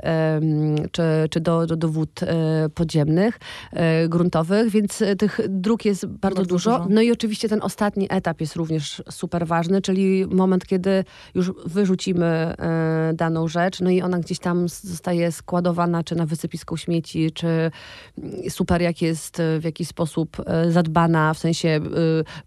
czy, 0.91 1.03
czy 1.29 1.39
do, 1.39 1.65
do, 1.65 1.75
do 1.75 1.89
wód 1.89 2.24
e, 2.24 2.69
podziemnych, 2.69 3.39
e, 3.71 4.07
gruntowych, 4.07 4.69
więc 4.69 5.01
e, 5.01 5.15
tych 5.15 5.39
dróg 5.50 5.85
jest 5.85 6.05
bardzo, 6.05 6.35
bardzo 6.35 6.50
dużo. 6.50 6.77
dużo. 6.77 6.89
No 6.89 7.01
i 7.01 7.12
oczywiście 7.12 7.50
ten 7.50 7.59
ostatni 7.62 8.07
etap 8.09 8.41
jest 8.41 8.55
również 8.55 9.03
super 9.09 9.47
ważny, 9.47 9.81
czyli 9.81 10.25
moment, 10.27 10.65
kiedy 10.65 11.03
już 11.35 11.51
wyrzucimy 11.65 12.55
daną 13.13 13.47
rzecz, 13.47 13.81
no 13.81 13.89
i 13.89 14.01
ona 14.01 14.19
gdzieś 14.19 14.39
tam 14.39 14.69
zostaje 14.69 15.31
składowana, 15.31 16.03
czy 16.03 16.15
na 16.15 16.25
wysypisku 16.25 16.77
śmieci, 16.77 17.31
czy 17.31 17.47
mm, 17.47 17.71
super 18.50 18.81
jak 18.81 19.01
jest 19.01 19.41
w 19.59 19.63
jakiś 19.63 19.88
sposób 19.88 20.38
zadbana, 20.69 21.33
w 21.33 21.38
sensie 21.38 21.79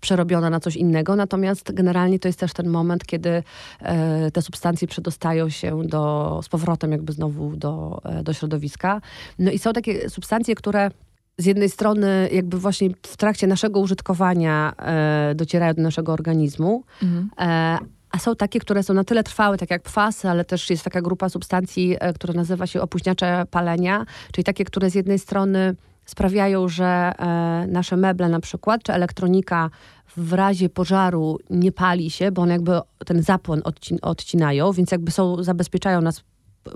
przerobiona 0.01 0.51
na 0.51 0.61
coś 0.61 0.77
innego, 0.77 1.17
natomiast 1.17 1.48
Natomiast 1.49 1.73
generalnie 1.73 2.19
to 2.19 2.29
jest 2.29 2.41
też 2.41 2.53
ten 2.53 2.69
moment, 2.69 3.07
kiedy 3.07 3.43
e, 3.81 4.31
te 4.31 4.43
substancje 4.43 4.89
przedostają 4.89 5.49
się 5.49 5.83
do, 5.85 6.41
z 6.43 6.49
powrotem 6.49 6.93
jakby 6.93 7.13
znowu 7.13 7.57
do, 7.57 8.01
e, 8.05 8.23
do 8.23 8.33
środowiska. 8.33 9.01
No 9.39 9.51
i 9.51 9.59
są 9.59 9.73
takie 9.73 10.11
substancje, 10.11 10.55
które 10.55 10.91
z 11.39 11.47
jednej 11.47 11.71
strony 11.71 12.29
jakby 12.33 12.59
właśnie 12.59 12.91
w 13.03 13.17
trakcie 13.17 13.47
naszego 13.47 13.81
użytkowania 13.81 14.73
e, 14.79 15.35
docierają 15.35 15.75
do 15.75 15.83
naszego 15.83 16.13
organizmu, 16.13 16.85
mhm. 17.03 17.31
e, 17.39 17.79
a 18.11 18.19
są 18.19 18.37
takie, 18.37 18.61
które 18.61 18.83
są 18.83 18.95
na 18.95 19.05
tyle 19.05 19.25
trwałe, 19.25 19.59
tak 19.59 19.71
jak 19.71 19.83
kwasy, 19.83 20.29
ale 20.29 20.45
też 20.45 20.71
jest 20.71 20.85
taka 20.85 21.03
grupa 21.03 21.29
substancji, 21.29 21.97
e, 22.01 22.13
która 22.13 22.35
nazywa 22.35 22.67
się 22.67 22.81
opóźniacze 22.83 23.45
palenia, 23.51 24.07
czyli 24.33 24.45
takie, 24.45 24.65
które 24.65 24.91
z 24.91 24.95
jednej 24.95 25.19
strony 25.19 25.75
sprawiają, 26.11 26.69
że 26.69 26.85
e, 26.87 27.67
nasze 27.69 27.97
meble 27.97 28.29
na 28.29 28.41
przykład, 28.41 28.83
czy 28.83 28.93
elektronika 28.93 29.71
w 30.17 30.33
razie 30.33 30.69
pożaru 30.69 31.39
nie 31.51 31.73
pali 31.73 32.11
się, 32.11 32.33
bo 32.33 32.43
one 32.43 32.53
jakby 32.53 32.81
ten 33.07 33.23
zapłon 33.23 33.61
odcin 33.65 33.99
odcinają, 34.03 34.73
więc 34.73 34.91
jakby 34.91 35.11
są, 35.11 35.43
zabezpieczają 35.43 36.01
nas 36.01 36.25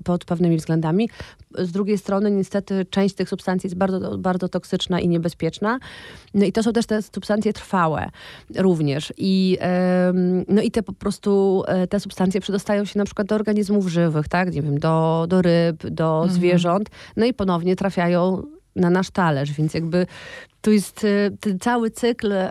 pod 0.05 0.25
pewnymi 0.25 0.57
względami. 0.57 1.09
Z 1.59 1.73
drugiej 1.73 1.99
strony 1.99 2.31
niestety 2.31 2.87
część 2.91 3.15
tych 3.15 3.29
substancji 3.29 3.67
jest 3.67 3.77
bardzo, 3.77 4.19
bardzo 4.19 4.49
toksyczna 4.49 5.01
i 5.01 5.09
niebezpieczna. 5.09 5.79
No 6.35 6.45
i 6.45 6.53
to 6.53 6.63
są 6.63 6.73
też 6.73 6.87
te 6.87 7.03
substancje 7.03 7.53
trwałe 7.53 8.11
również. 8.57 9.13
I, 9.17 9.59
no 10.49 10.63
i 10.63 10.71
te 10.71 10.83
po 10.83 10.93
prostu, 10.93 11.63
e, 11.67 11.87
te 11.87 12.01
substancje 12.01 12.41
przedostają 12.41 12.85
się 12.85 12.99
na 12.99 13.05
przykład 13.05 13.29
do 13.29 13.35
organizmów 13.35 13.89
żywych, 13.89 14.29
tak? 14.29 14.55
Nie 14.55 14.63
wiem, 14.63 14.79
do, 14.79 15.27
do 15.29 15.43
ryb, 15.43 15.87
do 15.91 16.17
mhm. 16.17 16.33
zwierząt. 16.33 16.91
No 17.17 17.27
i 17.27 17.35
ponownie 17.35 17.77
trafiają 17.77 18.43
na 18.77 18.91
nasz 18.91 19.11
talerz, 19.11 19.53
więc 19.53 19.75
jakby 19.75 20.07
to 20.63 20.71
jest 20.71 21.05
e, 21.05 21.31
ten 21.41 21.59
cały 21.59 21.91
cykl 21.91 22.33
e, 22.33 22.51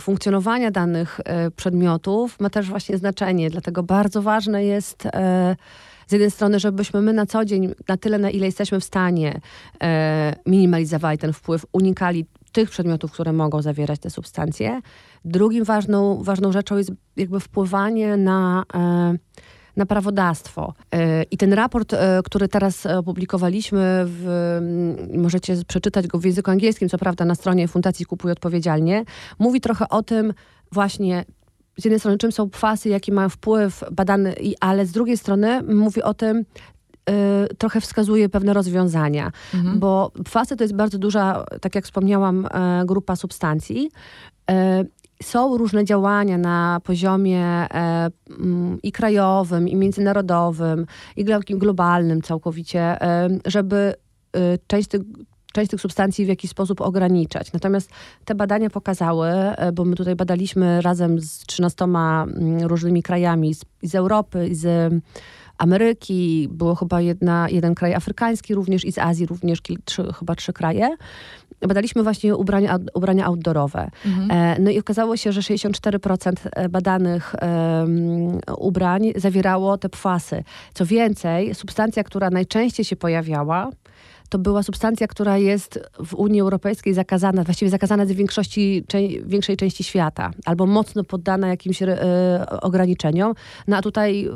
funkcjonowania 0.00 0.70
danych 0.70 1.20
e, 1.24 1.50
przedmiotów 1.50 2.40
ma 2.40 2.50
też 2.50 2.68
właśnie 2.68 2.98
znaczenie, 2.98 3.50
dlatego 3.50 3.82
bardzo 3.82 4.22
ważne 4.22 4.64
jest 4.64 5.08
z 6.06 6.12
jednej 6.12 6.30
strony, 6.30 6.60
żebyśmy 6.60 7.00
my 7.00 7.12
na 7.12 7.26
co 7.26 7.44
dzień, 7.44 7.74
na 7.88 7.96
tyle, 7.96 8.18
na 8.18 8.30
ile 8.30 8.46
jesteśmy 8.46 8.80
w 8.80 8.84
stanie, 8.84 9.40
minimalizowali 10.46 11.18
ten 11.18 11.32
wpływ, 11.32 11.66
unikali 11.72 12.26
tych 12.52 12.70
przedmiotów, 12.70 13.12
które 13.12 13.32
mogą 13.32 13.62
zawierać 13.62 14.00
te 14.00 14.10
substancje. 14.10 14.80
Drugim 15.24 15.64
ważną, 15.64 16.22
ważną 16.22 16.52
rzeczą 16.52 16.76
jest 16.76 16.92
jakby 17.16 17.40
wpływanie 17.40 18.16
na 18.16 18.64
na 19.76 19.86
prawodawstwo. 19.86 20.74
E, 20.94 21.22
I 21.22 21.36
ten 21.36 21.52
raport, 21.52 21.92
e, 21.92 22.20
który 22.24 22.48
teraz 22.48 22.86
opublikowaliśmy, 22.86 24.04
w, 24.06 24.28
mm, 24.58 25.22
możecie 25.22 25.56
przeczytać 25.66 26.06
go 26.06 26.18
w 26.18 26.24
języku 26.24 26.50
angielskim, 26.50 26.88
co 26.88 26.98
prawda 26.98 27.24
na 27.24 27.34
stronie 27.34 27.68
Fundacji 27.68 28.06
Kupuj 28.06 28.30
Odpowiedzialnie, 28.30 29.04
mówi 29.38 29.60
trochę 29.60 29.88
o 29.88 30.02
tym 30.02 30.34
właśnie, 30.72 31.24
z 31.76 31.84
jednej 31.84 31.98
strony 31.98 32.18
czym 32.18 32.32
są 32.32 32.50
kwasy, 32.50 32.88
jaki 32.88 33.12
mają 33.12 33.28
wpływ 33.28 33.84
badany, 33.92 34.34
ale 34.60 34.86
z 34.86 34.92
drugiej 34.92 35.16
strony 35.16 35.62
mówi 35.62 36.02
o 36.02 36.14
tym, 36.14 36.44
Y, 37.10 37.54
trochę 37.56 37.80
wskazuje 37.80 38.28
pewne 38.28 38.52
rozwiązania, 38.52 39.32
mhm. 39.54 39.78
bo 39.78 40.12
kwasy 40.24 40.56
to 40.56 40.64
jest 40.64 40.74
bardzo 40.74 40.98
duża, 40.98 41.44
tak 41.60 41.74
jak 41.74 41.84
wspomniałam, 41.84 42.46
y, 42.46 42.48
grupa 42.86 43.16
substancji. 43.16 43.90
Y, 44.50 44.54
są 45.22 45.58
różne 45.58 45.84
działania 45.84 46.38
na 46.38 46.80
poziomie 46.84 47.40
e, 47.40 48.10
mm, 48.40 48.78
i 48.82 48.92
krajowym, 48.92 49.68
i 49.68 49.76
międzynarodowym, 49.76 50.86
i 51.16 51.24
globalnym 51.48 52.22
całkowicie, 52.22 52.80
e, 52.80 53.28
żeby 53.46 53.94
e, 54.32 54.58
część 54.66 54.88
tych 54.88 55.02
część 55.52 55.70
tych 55.70 55.80
substancji 55.80 56.24
w 56.24 56.28
jakiś 56.28 56.50
sposób 56.50 56.80
ograniczać. 56.80 57.52
Natomiast 57.52 57.90
te 58.24 58.34
badania 58.34 58.70
pokazały, 58.70 59.28
bo 59.72 59.84
my 59.84 59.96
tutaj 59.96 60.16
badaliśmy 60.16 60.80
razem 60.80 61.20
z 61.20 61.38
13 61.38 61.84
mm, 61.84 62.62
różnymi 62.62 63.02
krajami 63.02 63.54
z, 63.54 63.64
z 63.82 63.94
Europy, 63.94 64.48
z 64.52 64.92
Ameryki, 65.58 66.48
było 66.50 66.74
chyba 66.74 67.00
jedna, 67.00 67.48
jeden 67.50 67.74
kraj 67.74 67.94
afrykański 67.94 68.54
również 68.54 68.84
i 68.84 68.92
z 68.92 68.98
Azji 68.98 69.26
również, 69.26 69.58
trzy, 69.84 70.12
chyba 70.12 70.34
trzy 70.34 70.52
kraje 70.52 70.96
badaliśmy 71.68 72.02
właśnie 72.02 72.36
ubrania, 72.36 72.78
ubrania 72.94 73.26
outdoorowe. 73.26 73.90
Mhm. 74.06 74.30
E, 74.30 74.60
no 74.60 74.70
i 74.70 74.78
okazało 74.78 75.16
się, 75.16 75.32
że 75.32 75.40
64% 75.40 76.32
e, 76.52 76.68
badanych 76.68 77.34
um, 77.42 78.38
ubrań 78.58 79.12
zawierało 79.16 79.78
te 79.78 79.88
pfasy. 79.88 80.44
Co 80.74 80.86
więcej, 80.86 81.54
substancja, 81.54 82.04
która 82.04 82.30
najczęściej 82.30 82.84
się 82.84 82.96
pojawiała, 82.96 83.70
to 84.28 84.38
była 84.38 84.62
substancja, 84.62 85.06
która 85.06 85.38
jest 85.38 85.80
w 86.04 86.14
Unii 86.14 86.40
Europejskiej 86.40 86.94
zakazana, 86.94 87.44
właściwie 87.44 87.70
zakazana 87.70 88.06
z 88.06 88.12
większości, 88.12 88.84
większej 89.24 89.56
części 89.56 89.84
świata, 89.84 90.30
albo 90.44 90.66
mocno 90.66 91.04
poddana 91.04 91.48
jakimś 91.48 91.82
e, 91.82 92.46
ograniczeniom. 92.60 93.34
No 93.68 93.76
a 93.76 93.82
tutaj 93.82 94.28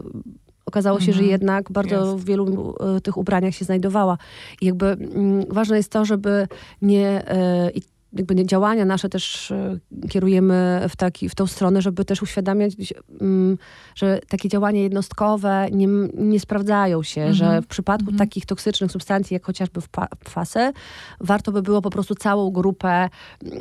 okazało 0.68 1.00
się, 1.00 1.12
mhm. 1.12 1.24
że 1.24 1.31
jednak 1.31 1.72
bardzo 1.72 1.94
jest. 1.94 2.22
w 2.22 2.24
wielu 2.24 2.74
y, 2.96 3.00
tych 3.00 3.16
ubraniach 3.16 3.54
się 3.54 3.64
znajdowała. 3.64 4.18
I 4.61 4.66
jakby 4.66 4.87
mm, 4.87 5.44
ważne 5.48 5.76
jest 5.76 5.92
to, 5.92 6.04
żeby 6.04 6.48
nie... 6.83 7.22
Y, 7.76 7.98
jakby 8.12 8.47
działania 8.47 8.85
nasze 8.85 9.09
też 9.09 9.51
e, 9.51 9.79
kierujemy 10.09 10.81
w, 10.88 10.97
taki, 10.97 11.29
w 11.29 11.35
tą 11.35 11.47
stronę, 11.47 11.83
żeby 11.83 12.05
też 12.05 12.23
uświadamiać, 12.23 12.73
mm, 13.21 13.59
że 13.94 14.18
takie 14.29 14.49
działania 14.49 14.83
jednostkowe 14.83 15.66
nie, 15.73 15.87
nie 16.14 16.40
sprawdzają 16.40 17.03
się, 17.03 17.21
mm 17.21 17.33
-hmm. 17.33 17.37
że 17.37 17.62
w 17.62 17.66
przypadku 17.66 18.09
mm 18.09 18.14
-hmm. 18.14 18.18
takich 18.18 18.47
toksycznych 18.47 18.92
substancji, 18.92 19.35
jak 19.35 19.47
chociażby 19.47 19.81
fasy, 20.25 20.73
warto 21.21 21.53
by 21.53 21.62
było 21.62 21.83
po 21.83 21.90
prostu 21.90 22.14
całą 22.14 22.51
grupę 22.51 23.09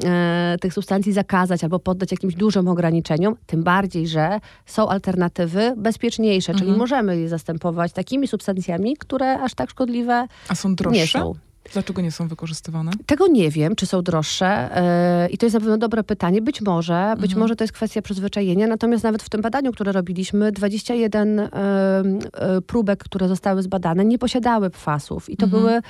e, 0.03 0.57
tych 0.61 0.73
substancji 0.73 1.13
zakazać 1.13 1.63
albo 1.63 1.79
poddać 1.79 2.11
jakimś 2.11 2.35
dużym 2.35 2.67
ograniczeniom, 2.67 3.35
tym 3.45 3.63
bardziej, 3.63 4.07
że 4.07 4.39
są 4.65 4.89
alternatywy 4.89 5.73
bezpieczniejsze, 5.77 6.51
mm 6.51 6.55
-hmm. 6.55 6.59
czyli 6.59 6.71
mhm. 6.71 6.79
możemy 6.79 7.19
je 7.19 7.29
zastępować 7.29 7.93
takimi 7.93 8.27
substancjami, 8.27 8.97
które 8.97 9.39
aż 9.39 9.53
tak 9.53 9.69
szkodliwe 9.69 10.27
A 10.49 10.55
są 10.55 10.75
droższe? 10.75 10.99
nie 10.99 11.07
są. 11.07 11.46
Dlaczego 11.73 12.01
nie 12.01 12.11
są 12.11 12.27
wykorzystywane? 12.27 12.91
Tego 13.05 13.27
nie 13.27 13.49
wiem, 13.49 13.75
czy 13.75 13.85
są 13.85 14.01
droższe 14.01 14.69
yy, 15.21 15.29
i 15.29 15.37
to 15.37 15.45
jest 15.45 15.53
na 15.53 15.59
pewno 15.59 15.77
dobre 15.77 16.03
pytanie. 16.03 16.41
Być 16.41 16.61
może, 16.61 17.13
być 17.15 17.31
mhm. 17.31 17.39
może 17.39 17.55
to 17.55 17.63
jest 17.63 17.73
kwestia 17.73 18.01
przyzwyczajenia, 18.01 18.67
natomiast 18.67 19.03
nawet 19.03 19.23
w 19.23 19.29
tym 19.29 19.41
badaniu, 19.41 19.71
które 19.71 19.91
robiliśmy, 19.91 20.51
21 20.51 21.37
yy, 21.37 21.43
yy, 22.53 22.61
próbek, 22.61 23.03
które 23.03 23.27
zostały 23.27 23.63
zbadane, 23.63 24.05
nie 24.05 24.17
posiadały 24.17 24.69
pfasów 24.69 25.29
i 25.29 25.37
to 25.37 25.45
mhm. 25.45 25.63
były 25.63 25.81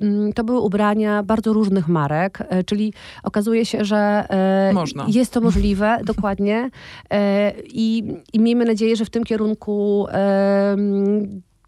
mm, 0.00 0.32
to 0.32 0.44
były 0.44 0.60
ubrania 0.60 1.22
bardzo 1.22 1.52
różnych 1.52 1.88
marek, 1.88 2.38
e, 2.48 2.64
czyli 2.64 2.92
okazuje 3.22 3.66
się, 3.66 3.84
że 3.84 4.26
e, 4.30 4.72
Można. 4.74 5.06
jest 5.08 5.32
to 5.32 5.40
możliwe, 5.48 6.00
dokładnie. 6.04 6.70
E, 7.10 7.52
I, 7.64 8.04
I 8.32 8.40
miejmy 8.40 8.64
nadzieję, 8.64 8.96
że 8.96 9.04
w 9.04 9.10
tym 9.10 9.24
kierunku 9.24 10.06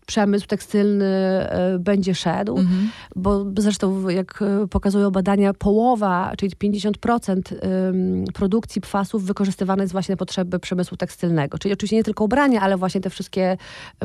przemysł 0.06 0.46
tekstylny 0.46 1.04
e, 1.04 1.78
będzie 1.78 2.14
szedł, 2.14 2.58
mhm. 2.58 2.90
bo 3.16 3.44
zresztą 3.58 4.08
jak 4.08 4.42
e, 4.42 4.66
pokazują 4.68 5.10
badania, 5.10 5.54
połowa, 5.54 6.32
czyli 6.38 6.52
50% 6.56 7.40
produkcji 8.34 8.80
pfasów 8.80 9.24
wykorzystywane 9.24 9.84
jest 9.84 9.92
właśnie 9.92 10.12
na 10.12 10.16
potrzeby 10.16 10.58
przemysłu 10.58 10.96
tekstylnego. 10.96 11.58
Czyli 11.58 11.74
oczywiście 11.74 11.96
nie 11.96 12.04
tylko 12.04 12.24
ubrania, 12.24 12.60
ale 12.60 12.76
właśnie 12.76 13.00
te 13.00 13.10
wszystkie 13.10 13.56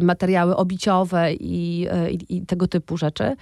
materiały 0.02 0.56
obiciowe 0.56 1.34
i, 1.34 1.88
e, 1.92 2.12
i, 2.12 2.38
i 2.38 2.46
tego 2.46 2.68
typu 2.68 2.98
rzeczy. 2.98 3.36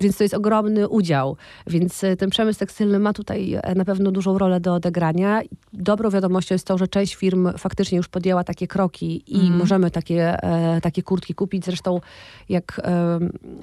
Więc 0.00 0.16
to 0.16 0.24
jest 0.24 0.34
ogromny 0.34 0.88
udział. 0.88 1.36
Więc 1.66 2.02
ten 2.18 2.30
przemysł 2.30 2.58
tekstylny 2.58 2.98
ma 2.98 3.12
tutaj 3.12 3.60
na 3.76 3.84
pewno 3.84 4.10
dużą 4.10 4.38
rolę 4.38 4.60
do 4.60 4.74
odegrania. 4.74 5.42
Dobrą 5.72 6.10
wiadomością 6.10 6.54
jest 6.54 6.66
to, 6.66 6.78
że 6.78 6.88
część 6.88 7.14
firm 7.14 7.52
faktycznie 7.58 7.96
już 7.96 8.08
podjęła 8.08 8.44
takie 8.44 8.66
kroki 8.66 9.22
i 9.26 9.40
mhm. 9.40 9.58
możemy 9.58 9.90
takie, 9.90 10.36
takie 10.82 11.02
kurtki 11.02 11.34
kupić. 11.34 11.64
Zresztą 11.64 12.00
jak, 12.48 12.80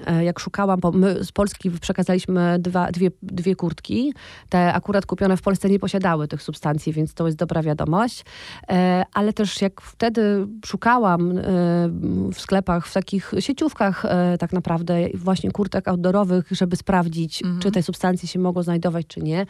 e, 0.08 0.23
jak 0.23 0.39
szukałam, 0.39 0.80
bo 0.80 0.91
my 0.91 1.23
z 1.23 1.32
Polski 1.32 1.71
przekazaliśmy 1.71 2.60
dwa, 2.60 2.91
dwie, 2.91 3.12
dwie 3.21 3.56
kurtki. 3.56 4.13
Te 4.49 4.73
akurat 4.73 5.06
kupione 5.06 5.38
w 5.38 5.41
Polsce 5.41 5.69
nie 5.69 5.80
posiadały 5.80 6.27
tych 6.27 6.41
substancji, 6.41 6.93
więc 6.93 7.13
to 7.13 7.25
jest 7.25 7.38
dobra 7.38 7.62
wiadomość. 7.63 8.25
E, 8.69 9.04
ale 9.13 9.34
też 9.34 9.62
jak 9.62 9.82
wtedy 9.82 10.47
szukałam 10.65 11.32
e, 11.32 11.43
w 12.34 12.39
sklepach, 12.39 12.88
w 12.88 12.93
takich 12.93 13.32
sieciówkach 13.39 14.04
tak 14.39 14.54
naprawdę 14.54 15.08
właśnie 15.13 15.51
kurtek 15.51 15.88
outdoorowych, 15.88 16.47
żeby 16.51 16.75
sprawdzić, 16.75 17.43
mhm. 17.43 17.62
czy 17.62 17.71
te 17.71 17.84
substancje 17.84 18.30
się 18.30 18.39
mogą 18.39 18.63
znajdować, 18.63 19.08
czy 19.08 19.21
nie. 19.21 19.45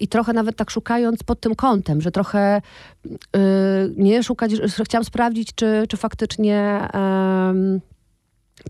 I 0.00 0.08
trochę 0.08 0.32
nawet 0.32 0.56
tak 0.56 0.70
szukając 0.70 1.22
pod 1.22 1.40
tym 1.40 1.54
kątem, 1.54 2.00
że 2.00 2.10
trochę 2.10 2.60
nie 3.96 4.22
szukać, 4.22 4.52
chciałam 4.84 5.04
sprawdzić, 5.04 5.54
czy, 5.54 5.84
czy 5.88 5.96
faktycznie 5.96 6.88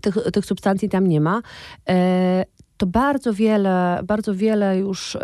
tych, 0.01 0.15
tych 0.33 0.45
substancji 0.45 0.89
tam 0.89 1.07
nie 1.07 1.21
ma 1.21 1.41
e, 1.89 2.45
to 2.77 2.85
bardzo 2.85 3.33
wiele, 3.33 3.99
bardzo 4.03 4.35
wiele 4.35 4.77
już 4.77 5.15
y, 5.15 5.19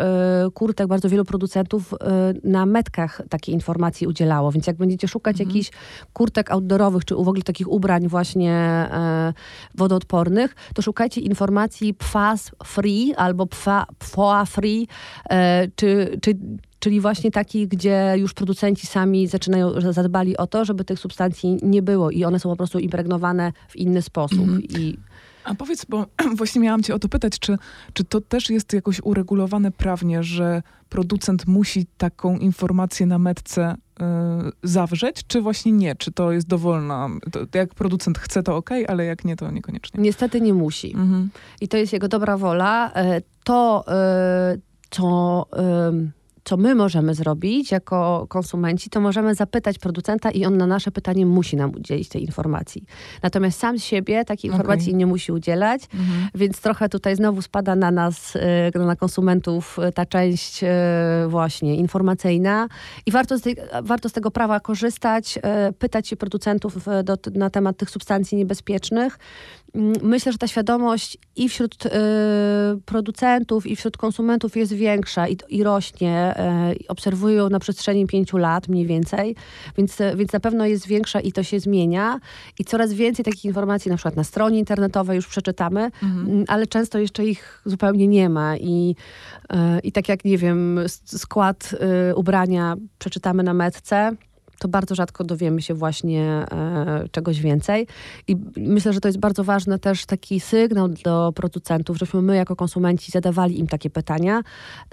kurtek, 0.54 0.86
bardzo 0.86 1.08
wielu 1.08 1.24
producentów 1.24 1.92
y, 1.92 1.96
na 2.44 2.66
metkach 2.66 3.22
takiej 3.30 3.54
informacji 3.54 4.06
udzielało. 4.06 4.52
Więc 4.52 4.66
jak 4.66 4.76
będziecie 4.76 5.08
szukać 5.08 5.40
mhm. 5.40 5.48
jakichś 5.48 5.70
kurtek 6.12 6.50
outdoorowych, 6.50 7.04
czy 7.04 7.14
w 7.14 7.18
ogóle 7.18 7.42
takich 7.42 7.68
ubrań 7.68 8.08
właśnie 8.08 8.88
wodoodpornych, 9.74 10.54
to 10.74 10.82
szukajcie 10.82 11.20
informacji 11.20 11.94
PFAS 11.94 12.50
free 12.64 13.14
albo 13.14 13.46
PFOA 13.46 14.44
free, 14.44 14.88
czy, 15.76 16.18
czy 16.22 16.36
czyli 16.84 17.00
właśnie 17.00 17.30
takich, 17.30 17.68
gdzie 17.68 18.14
już 18.16 18.34
producenci 18.34 18.86
sami 18.86 19.26
zaczynają, 19.26 19.92
zadbali 19.92 20.36
o 20.36 20.46
to, 20.46 20.64
żeby 20.64 20.84
tych 20.84 20.98
substancji 20.98 21.58
nie 21.62 21.82
było 21.82 22.10
i 22.10 22.24
one 22.24 22.40
są 22.40 22.48
po 22.48 22.56
prostu 22.56 22.78
impregnowane 22.78 23.52
w 23.68 23.76
inny 23.76 24.02
sposób. 24.02 24.48
Mm. 24.48 24.62
I... 24.62 24.98
A 25.44 25.54
powiedz, 25.54 25.84
bo 25.84 26.06
właśnie 26.36 26.60
miałam 26.60 26.82
cię 26.82 26.94
o 26.94 26.98
to 26.98 27.08
pytać, 27.08 27.38
czy, 27.38 27.56
czy 27.92 28.04
to 28.04 28.20
też 28.20 28.50
jest 28.50 28.72
jakoś 28.72 29.00
uregulowane 29.04 29.70
prawnie, 29.70 30.22
że 30.22 30.62
producent 30.88 31.46
musi 31.46 31.86
taką 31.96 32.38
informację 32.38 33.06
na 33.06 33.18
metce 33.18 33.74
y, 33.74 34.04
zawrzeć, 34.62 35.26
czy 35.26 35.40
właśnie 35.40 35.72
nie? 35.72 35.96
Czy 35.96 36.12
to 36.12 36.32
jest 36.32 36.46
dowolna? 36.46 37.08
To, 37.32 37.40
jak 37.54 37.74
producent 37.74 38.18
chce, 38.18 38.42
to 38.42 38.56
ok, 38.56 38.70
ale 38.88 39.04
jak 39.04 39.24
nie, 39.24 39.36
to 39.36 39.50
niekoniecznie. 39.50 40.00
Niestety 40.02 40.40
nie 40.40 40.54
musi. 40.54 40.92
Mhm. 40.94 41.30
I 41.60 41.68
to 41.68 41.76
jest 41.76 41.92
jego 41.92 42.08
dobra 42.08 42.36
wola. 42.36 42.92
E, 42.92 43.22
to, 43.44 43.84
y, 44.54 44.60
co... 44.90 45.46
Y, 46.12 46.23
co 46.44 46.56
my 46.56 46.74
możemy 46.74 47.14
zrobić 47.14 47.70
jako 47.70 48.26
konsumenci, 48.28 48.90
to 48.90 49.00
możemy 49.00 49.34
zapytać 49.34 49.78
producenta 49.78 50.30
i 50.30 50.44
on 50.44 50.56
na 50.56 50.66
nasze 50.66 50.90
pytanie 50.90 51.26
musi 51.26 51.56
nam 51.56 51.70
udzielić 51.76 52.08
tej 52.08 52.22
informacji. 52.22 52.84
Natomiast 53.22 53.58
sam 53.58 53.78
z 53.78 53.84
siebie 53.84 54.24
takiej 54.24 54.50
informacji 54.50 54.88
okay. 54.88 54.98
nie 54.98 55.06
musi 55.06 55.32
udzielać, 55.32 55.82
mhm. 55.94 56.28
więc 56.34 56.60
trochę 56.60 56.88
tutaj 56.88 57.16
znowu 57.16 57.42
spada 57.42 57.76
na 57.76 57.90
nas, 57.90 58.36
y, 58.36 58.78
na 58.78 58.96
konsumentów 58.96 59.78
y, 59.88 59.92
ta 59.92 60.06
część 60.06 60.64
y, 60.64 60.66
właśnie 61.28 61.76
informacyjna 61.76 62.68
i 63.06 63.10
warto 63.10 63.38
z, 63.38 63.42
tej, 63.42 63.56
warto 63.82 64.08
z 64.08 64.12
tego 64.12 64.30
prawa 64.30 64.60
korzystać, 64.60 65.38
pytać 65.78 66.08
się 66.08 66.16
producentów 66.16 66.86
do, 67.04 67.16
na 67.34 67.50
temat 67.50 67.76
tych 67.76 67.90
substancji 67.90 68.38
niebezpiecznych, 68.38 69.18
myślę, 70.02 70.32
że 70.32 70.38
ta 70.38 70.46
świadomość 70.46 71.18
i 71.36 71.48
wśród 71.48 71.86
y, 71.86 71.90
producentów, 72.84 73.66
i 73.66 73.76
wśród 73.76 73.96
konsumentów 73.96 74.56
jest 74.56 74.72
większa 74.72 75.28
i, 75.28 75.36
i 75.48 75.62
rośnie. 75.62 76.34
Y, 76.72 76.88
obserwuję 76.88 77.36
ją 77.36 77.48
na 77.48 77.58
przestrzeni 77.58 78.06
pięciu 78.06 78.36
lat 78.36 78.68
mniej 78.68 78.86
więcej, 78.86 79.36
więc, 79.78 79.98
więc 80.16 80.32
na 80.32 80.40
pewno 80.40 80.66
jest 80.66 80.86
większa 80.86 81.20
i 81.20 81.32
to 81.32 81.42
się 81.42 81.60
zmienia. 81.60 82.20
I 82.58 82.64
coraz 82.64 82.92
więcej 82.92 83.24
takich 83.24 83.44
informacji 83.44 83.90
na 83.90 83.96
przykład 83.96 84.16
na 84.16 84.24
stronie 84.24 84.58
internetowej 84.58 85.16
już 85.16 85.26
przeczytamy, 85.26 85.90
mhm. 86.02 86.44
Ale 86.48 86.66
często 86.66 86.98
jeszcze 86.98 87.24
ich 87.24 87.62
zupełnie 87.64 88.08
nie 88.08 88.28
ma. 88.28 88.56
I, 88.56 88.96
y, 89.52 89.56
i 89.82 89.92
tak 89.92 90.08
jak, 90.08 90.24
nie 90.24 90.38
wiem, 90.38 90.80
skład 91.04 91.74
y, 92.10 92.14
ubrania 92.14 92.76
przeczytamy 92.98 93.42
na 93.42 93.54
metce, 93.54 94.16
to 94.58 94.68
bardzo 94.68 94.94
rzadko 94.94 95.24
dowiemy 95.24 95.62
się 95.62 95.74
właśnie 95.74 96.22
e, 96.22 97.08
czegoś 97.10 97.40
więcej. 97.40 97.86
I 98.28 98.36
myślę, 98.56 98.92
że 98.92 99.00
to 99.00 99.08
jest 99.08 99.18
bardzo 99.18 99.44
ważny 99.44 99.78
też 99.78 100.06
taki 100.06 100.40
sygnał 100.40 100.88
do 100.88 101.32
producentów, 101.34 101.98
żebyśmy 101.98 102.22
my 102.22 102.36
jako 102.36 102.56
konsumenci 102.56 103.12
zadawali 103.12 103.58
im 103.60 103.66
takie 103.66 103.90
pytania, 103.90 104.42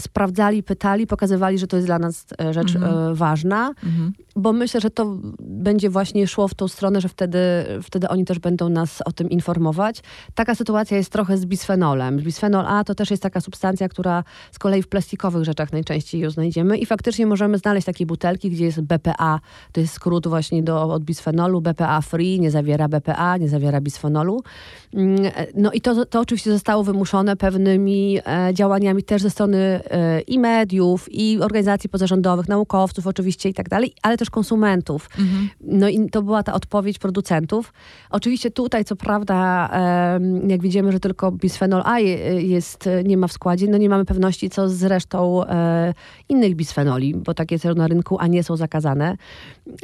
sprawdzali, 0.02 0.63
pytali, 0.63 1.08
pokazywali, 1.08 1.60
że 1.60 1.67
to 1.67 1.78
jest 1.78 1.88
dla 1.88 2.00
nas 2.00 2.26
e, 2.41 2.54
rzecz 2.54 2.76
mhm. 2.76 3.12
e, 3.12 3.15
ważna, 3.15 3.74
mhm. 3.84 4.13
bo 4.36 4.54
myślę, 4.54 4.82
że 4.82 4.89
to 4.89 5.17
będzie 5.39 5.89
właśnie 5.89 6.28
szło 6.28 6.47
w 6.47 6.54
tą 6.54 6.67
stronę, 6.67 7.02
że 7.02 7.10
wtedy, 7.10 7.39
wtedy 7.84 8.10
oni 8.10 8.26
też 8.26 8.39
będą 8.39 8.69
nas 8.69 9.02
o 9.06 9.12
tym 9.12 9.30
informować. 9.30 10.02
Taka 10.36 10.56
sytuacja 10.56 10.97
jest 10.97 11.12
trochę 11.12 11.38
z 11.38 11.45
bisfenolem. 11.45 12.17
Bisfenol 12.17 12.65
A 12.67 12.84
to 12.84 12.95
też 12.95 13.12
jest 13.12 13.24
taka 13.24 13.41
substancja, 13.41 13.89
która 13.89 14.24
z 14.52 14.60
kolei 14.60 14.84
w 14.84 14.88
plastikowych 14.88 15.43
rzeczach 15.43 15.74
najczęściej 15.74 16.21
ją 16.21 16.30
znajdziemy 16.30 16.78
i 16.78 16.86
faktycznie 16.86 17.26
możemy 17.26 17.58
znaleźć 17.58 17.86
takie 17.86 18.06
butelki, 18.06 18.52
gdzie 18.52 18.65
jest 18.65 18.82
BPA 18.82 19.39
to 19.72 19.82
jest 19.82 19.94
skrót 19.94 20.28
właśnie 20.28 20.64
do, 20.64 20.84
od 20.84 21.04
bisfenolu. 21.04 21.62
BPA 21.62 22.02
free 22.02 22.40
nie 22.40 22.52
zawiera 22.52 22.88
BPA, 22.88 23.38
nie 23.38 23.50
zawiera 23.50 23.82
bisfenolu. 23.82 24.44
Mm, 24.93 25.32
no 25.56 25.71
i 25.71 25.82
to, 25.82 26.06
to 26.06 26.19
oczywiście 26.19 26.51
zostało 26.51 26.84
wymuszone 26.84 27.36
pewnymi 27.36 28.19
e, 28.25 28.54
działaniami 28.54 29.04
też 29.04 29.21
ze 29.21 29.30
strony 29.30 29.58
e, 29.58 30.21
i 30.21 30.39
mediów, 30.39 31.08
i 31.12 31.39
organizacji 31.41 31.89
pozarządowych, 31.89 32.47
naukowców 32.47 33.08
oczywiście 33.08 33.49
i 33.49 33.54
tak 33.54 33.69
dalej, 33.69 33.93
ale 34.01 34.17
też 34.17 34.30
konsumentów. 34.30 35.10
Mhm. 35.19 35.49
No 35.62 35.89
i 35.89 36.10
to 36.10 36.21
była 36.21 36.43
ta 36.43 36.54
odpowiedź 36.54 36.99
producentów. 36.99 37.73
Oczywiście 38.10 38.51
tutaj, 38.51 38.86
co 38.86 38.95
prawda, 38.95 39.69
e, 39.73 40.19
jak 40.47 40.62
widzimy, 40.62 40.91
że 40.91 40.99
tylko 40.99 41.32
bisfenol 41.32 41.82
A 41.86 41.99
jest, 41.99 42.89
nie 43.04 43.17
ma 43.17 43.27
w 43.27 43.32
składzie, 43.32 43.67
no 43.67 43.77
nie 43.77 43.89
mamy 43.89 44.06
pewności, 44.06 44.49
co 44.49 44.69
z 44.69 44.84
resztą 44.84 45.45
e, 45.45 45.93
innych 46.30 46.56
bisfenoli, 46.56 47.15
bo 47.15 47.34
takie 47.34 47.60
są 47.60 47.73
na 47.73 47.88
rynku, 47.88 48.17
a 48.19 48.27
nie 48.27 48.43
są 48.43 48.58
zakazane. 48.58 49.17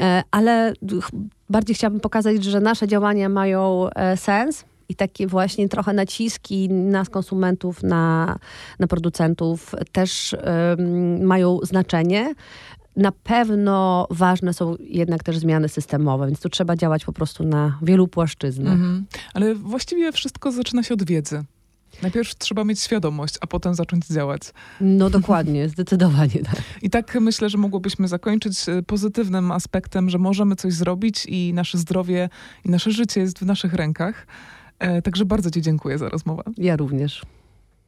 E, 0.01 0.23
ale 0.31 0.73
bardziej 1.49 1.75
chciałabym 1.75 1.99
pokazać, 1.99 2.43
że 2.43 2.59
nasze 2.59 2.87
działania 2.87 3.29
mają 3.29 3.89
e, 3.89 4.17
sens 4.17 4.65
i 4.89 4.95
takie 4.95 5.28
właśnie 5.28 5.69
trochę 5.69 5.93
naciski 5.93 6.69
nas, 6.69 7.10
konsumentów, 7.10 7.84
na, 7.84 8.36
na 8.80 8.88
producentów 8.88 9.76
też 9.91 10.36
mają 11.21 11.60
znaczenie. 11.63 12.34
Na 12.95 13.12
pewno 13.12 14.08
ważne 14.10 14.54
są 14.54 14.76
jednak 14.80 15.23
też 15.23 15.38
zmiany 15.38 15.69
systemowe, 15.69 16.28
więc 16.28 16.41
tu 16.41 16.50
trzeba 16.50 16.76
działać 16.76 17.06
po 17.06 17.13
prostu 17.13 17.43
na 17.43 17.80
wielu 17.82 18.08
płaszczyznach. 18.08 18.73
Mhm. 18.73 19.06
Ale 19.34 19.56
właściwie 19.56 20.12
wszystko 20.12 20.52
zaczyna 20.52 20.84
się 20.84 20.93
od 20.93 21.04
wiedzy. 21.04 21.43
Najpierw 22.02 22.36
trzeba 22.36 22.63
mieć 22.63 22.80
świadomość, 22.80 23.36
a 23.41 23.47
potem 23.47 23.76
zacząć 23.76 24.08
działać. 24.08 24.41
No 24.82 25.10
dokładnie, 25.10 25.69
zdecydowanie 25.78 26.41
tak. 26.43 26.62
I 26.82 26.89
tak 26.89 27.17
myślę, 27.21 27.50
że 27.50 27.58
mogłobyśmy 27.58 28.08
zakończyć 28.08 28.69
e, 28.69 28.84
pozytywnym 28.84 29.52
aspektem, 29.52 30.10
że 30.10 30.17
możemy 30.17 30.56
coś 30.56 30.73
zrobić 30.73 31.26
i 31.26 31.54
nasze 31.54 31.78
zdrowie 31.78 32.30
i 32.65 32.69
nasze 32.69 32.91
życie 32.91 33.21
jest 33.21 33.39
w 33.39 33.45
naszych 33.45 33.73
rękach. 33.73 34.28
E, 34.79 35.01
także 35.01 35.25
bardzo 35.25 35.51
Ci 35.51 35.61
dziękuję 35.61 35.97
za 35.97 36.09
rozmowę. 36.09 36.43
Ja 36.57 36.75
również. 36.75 37.21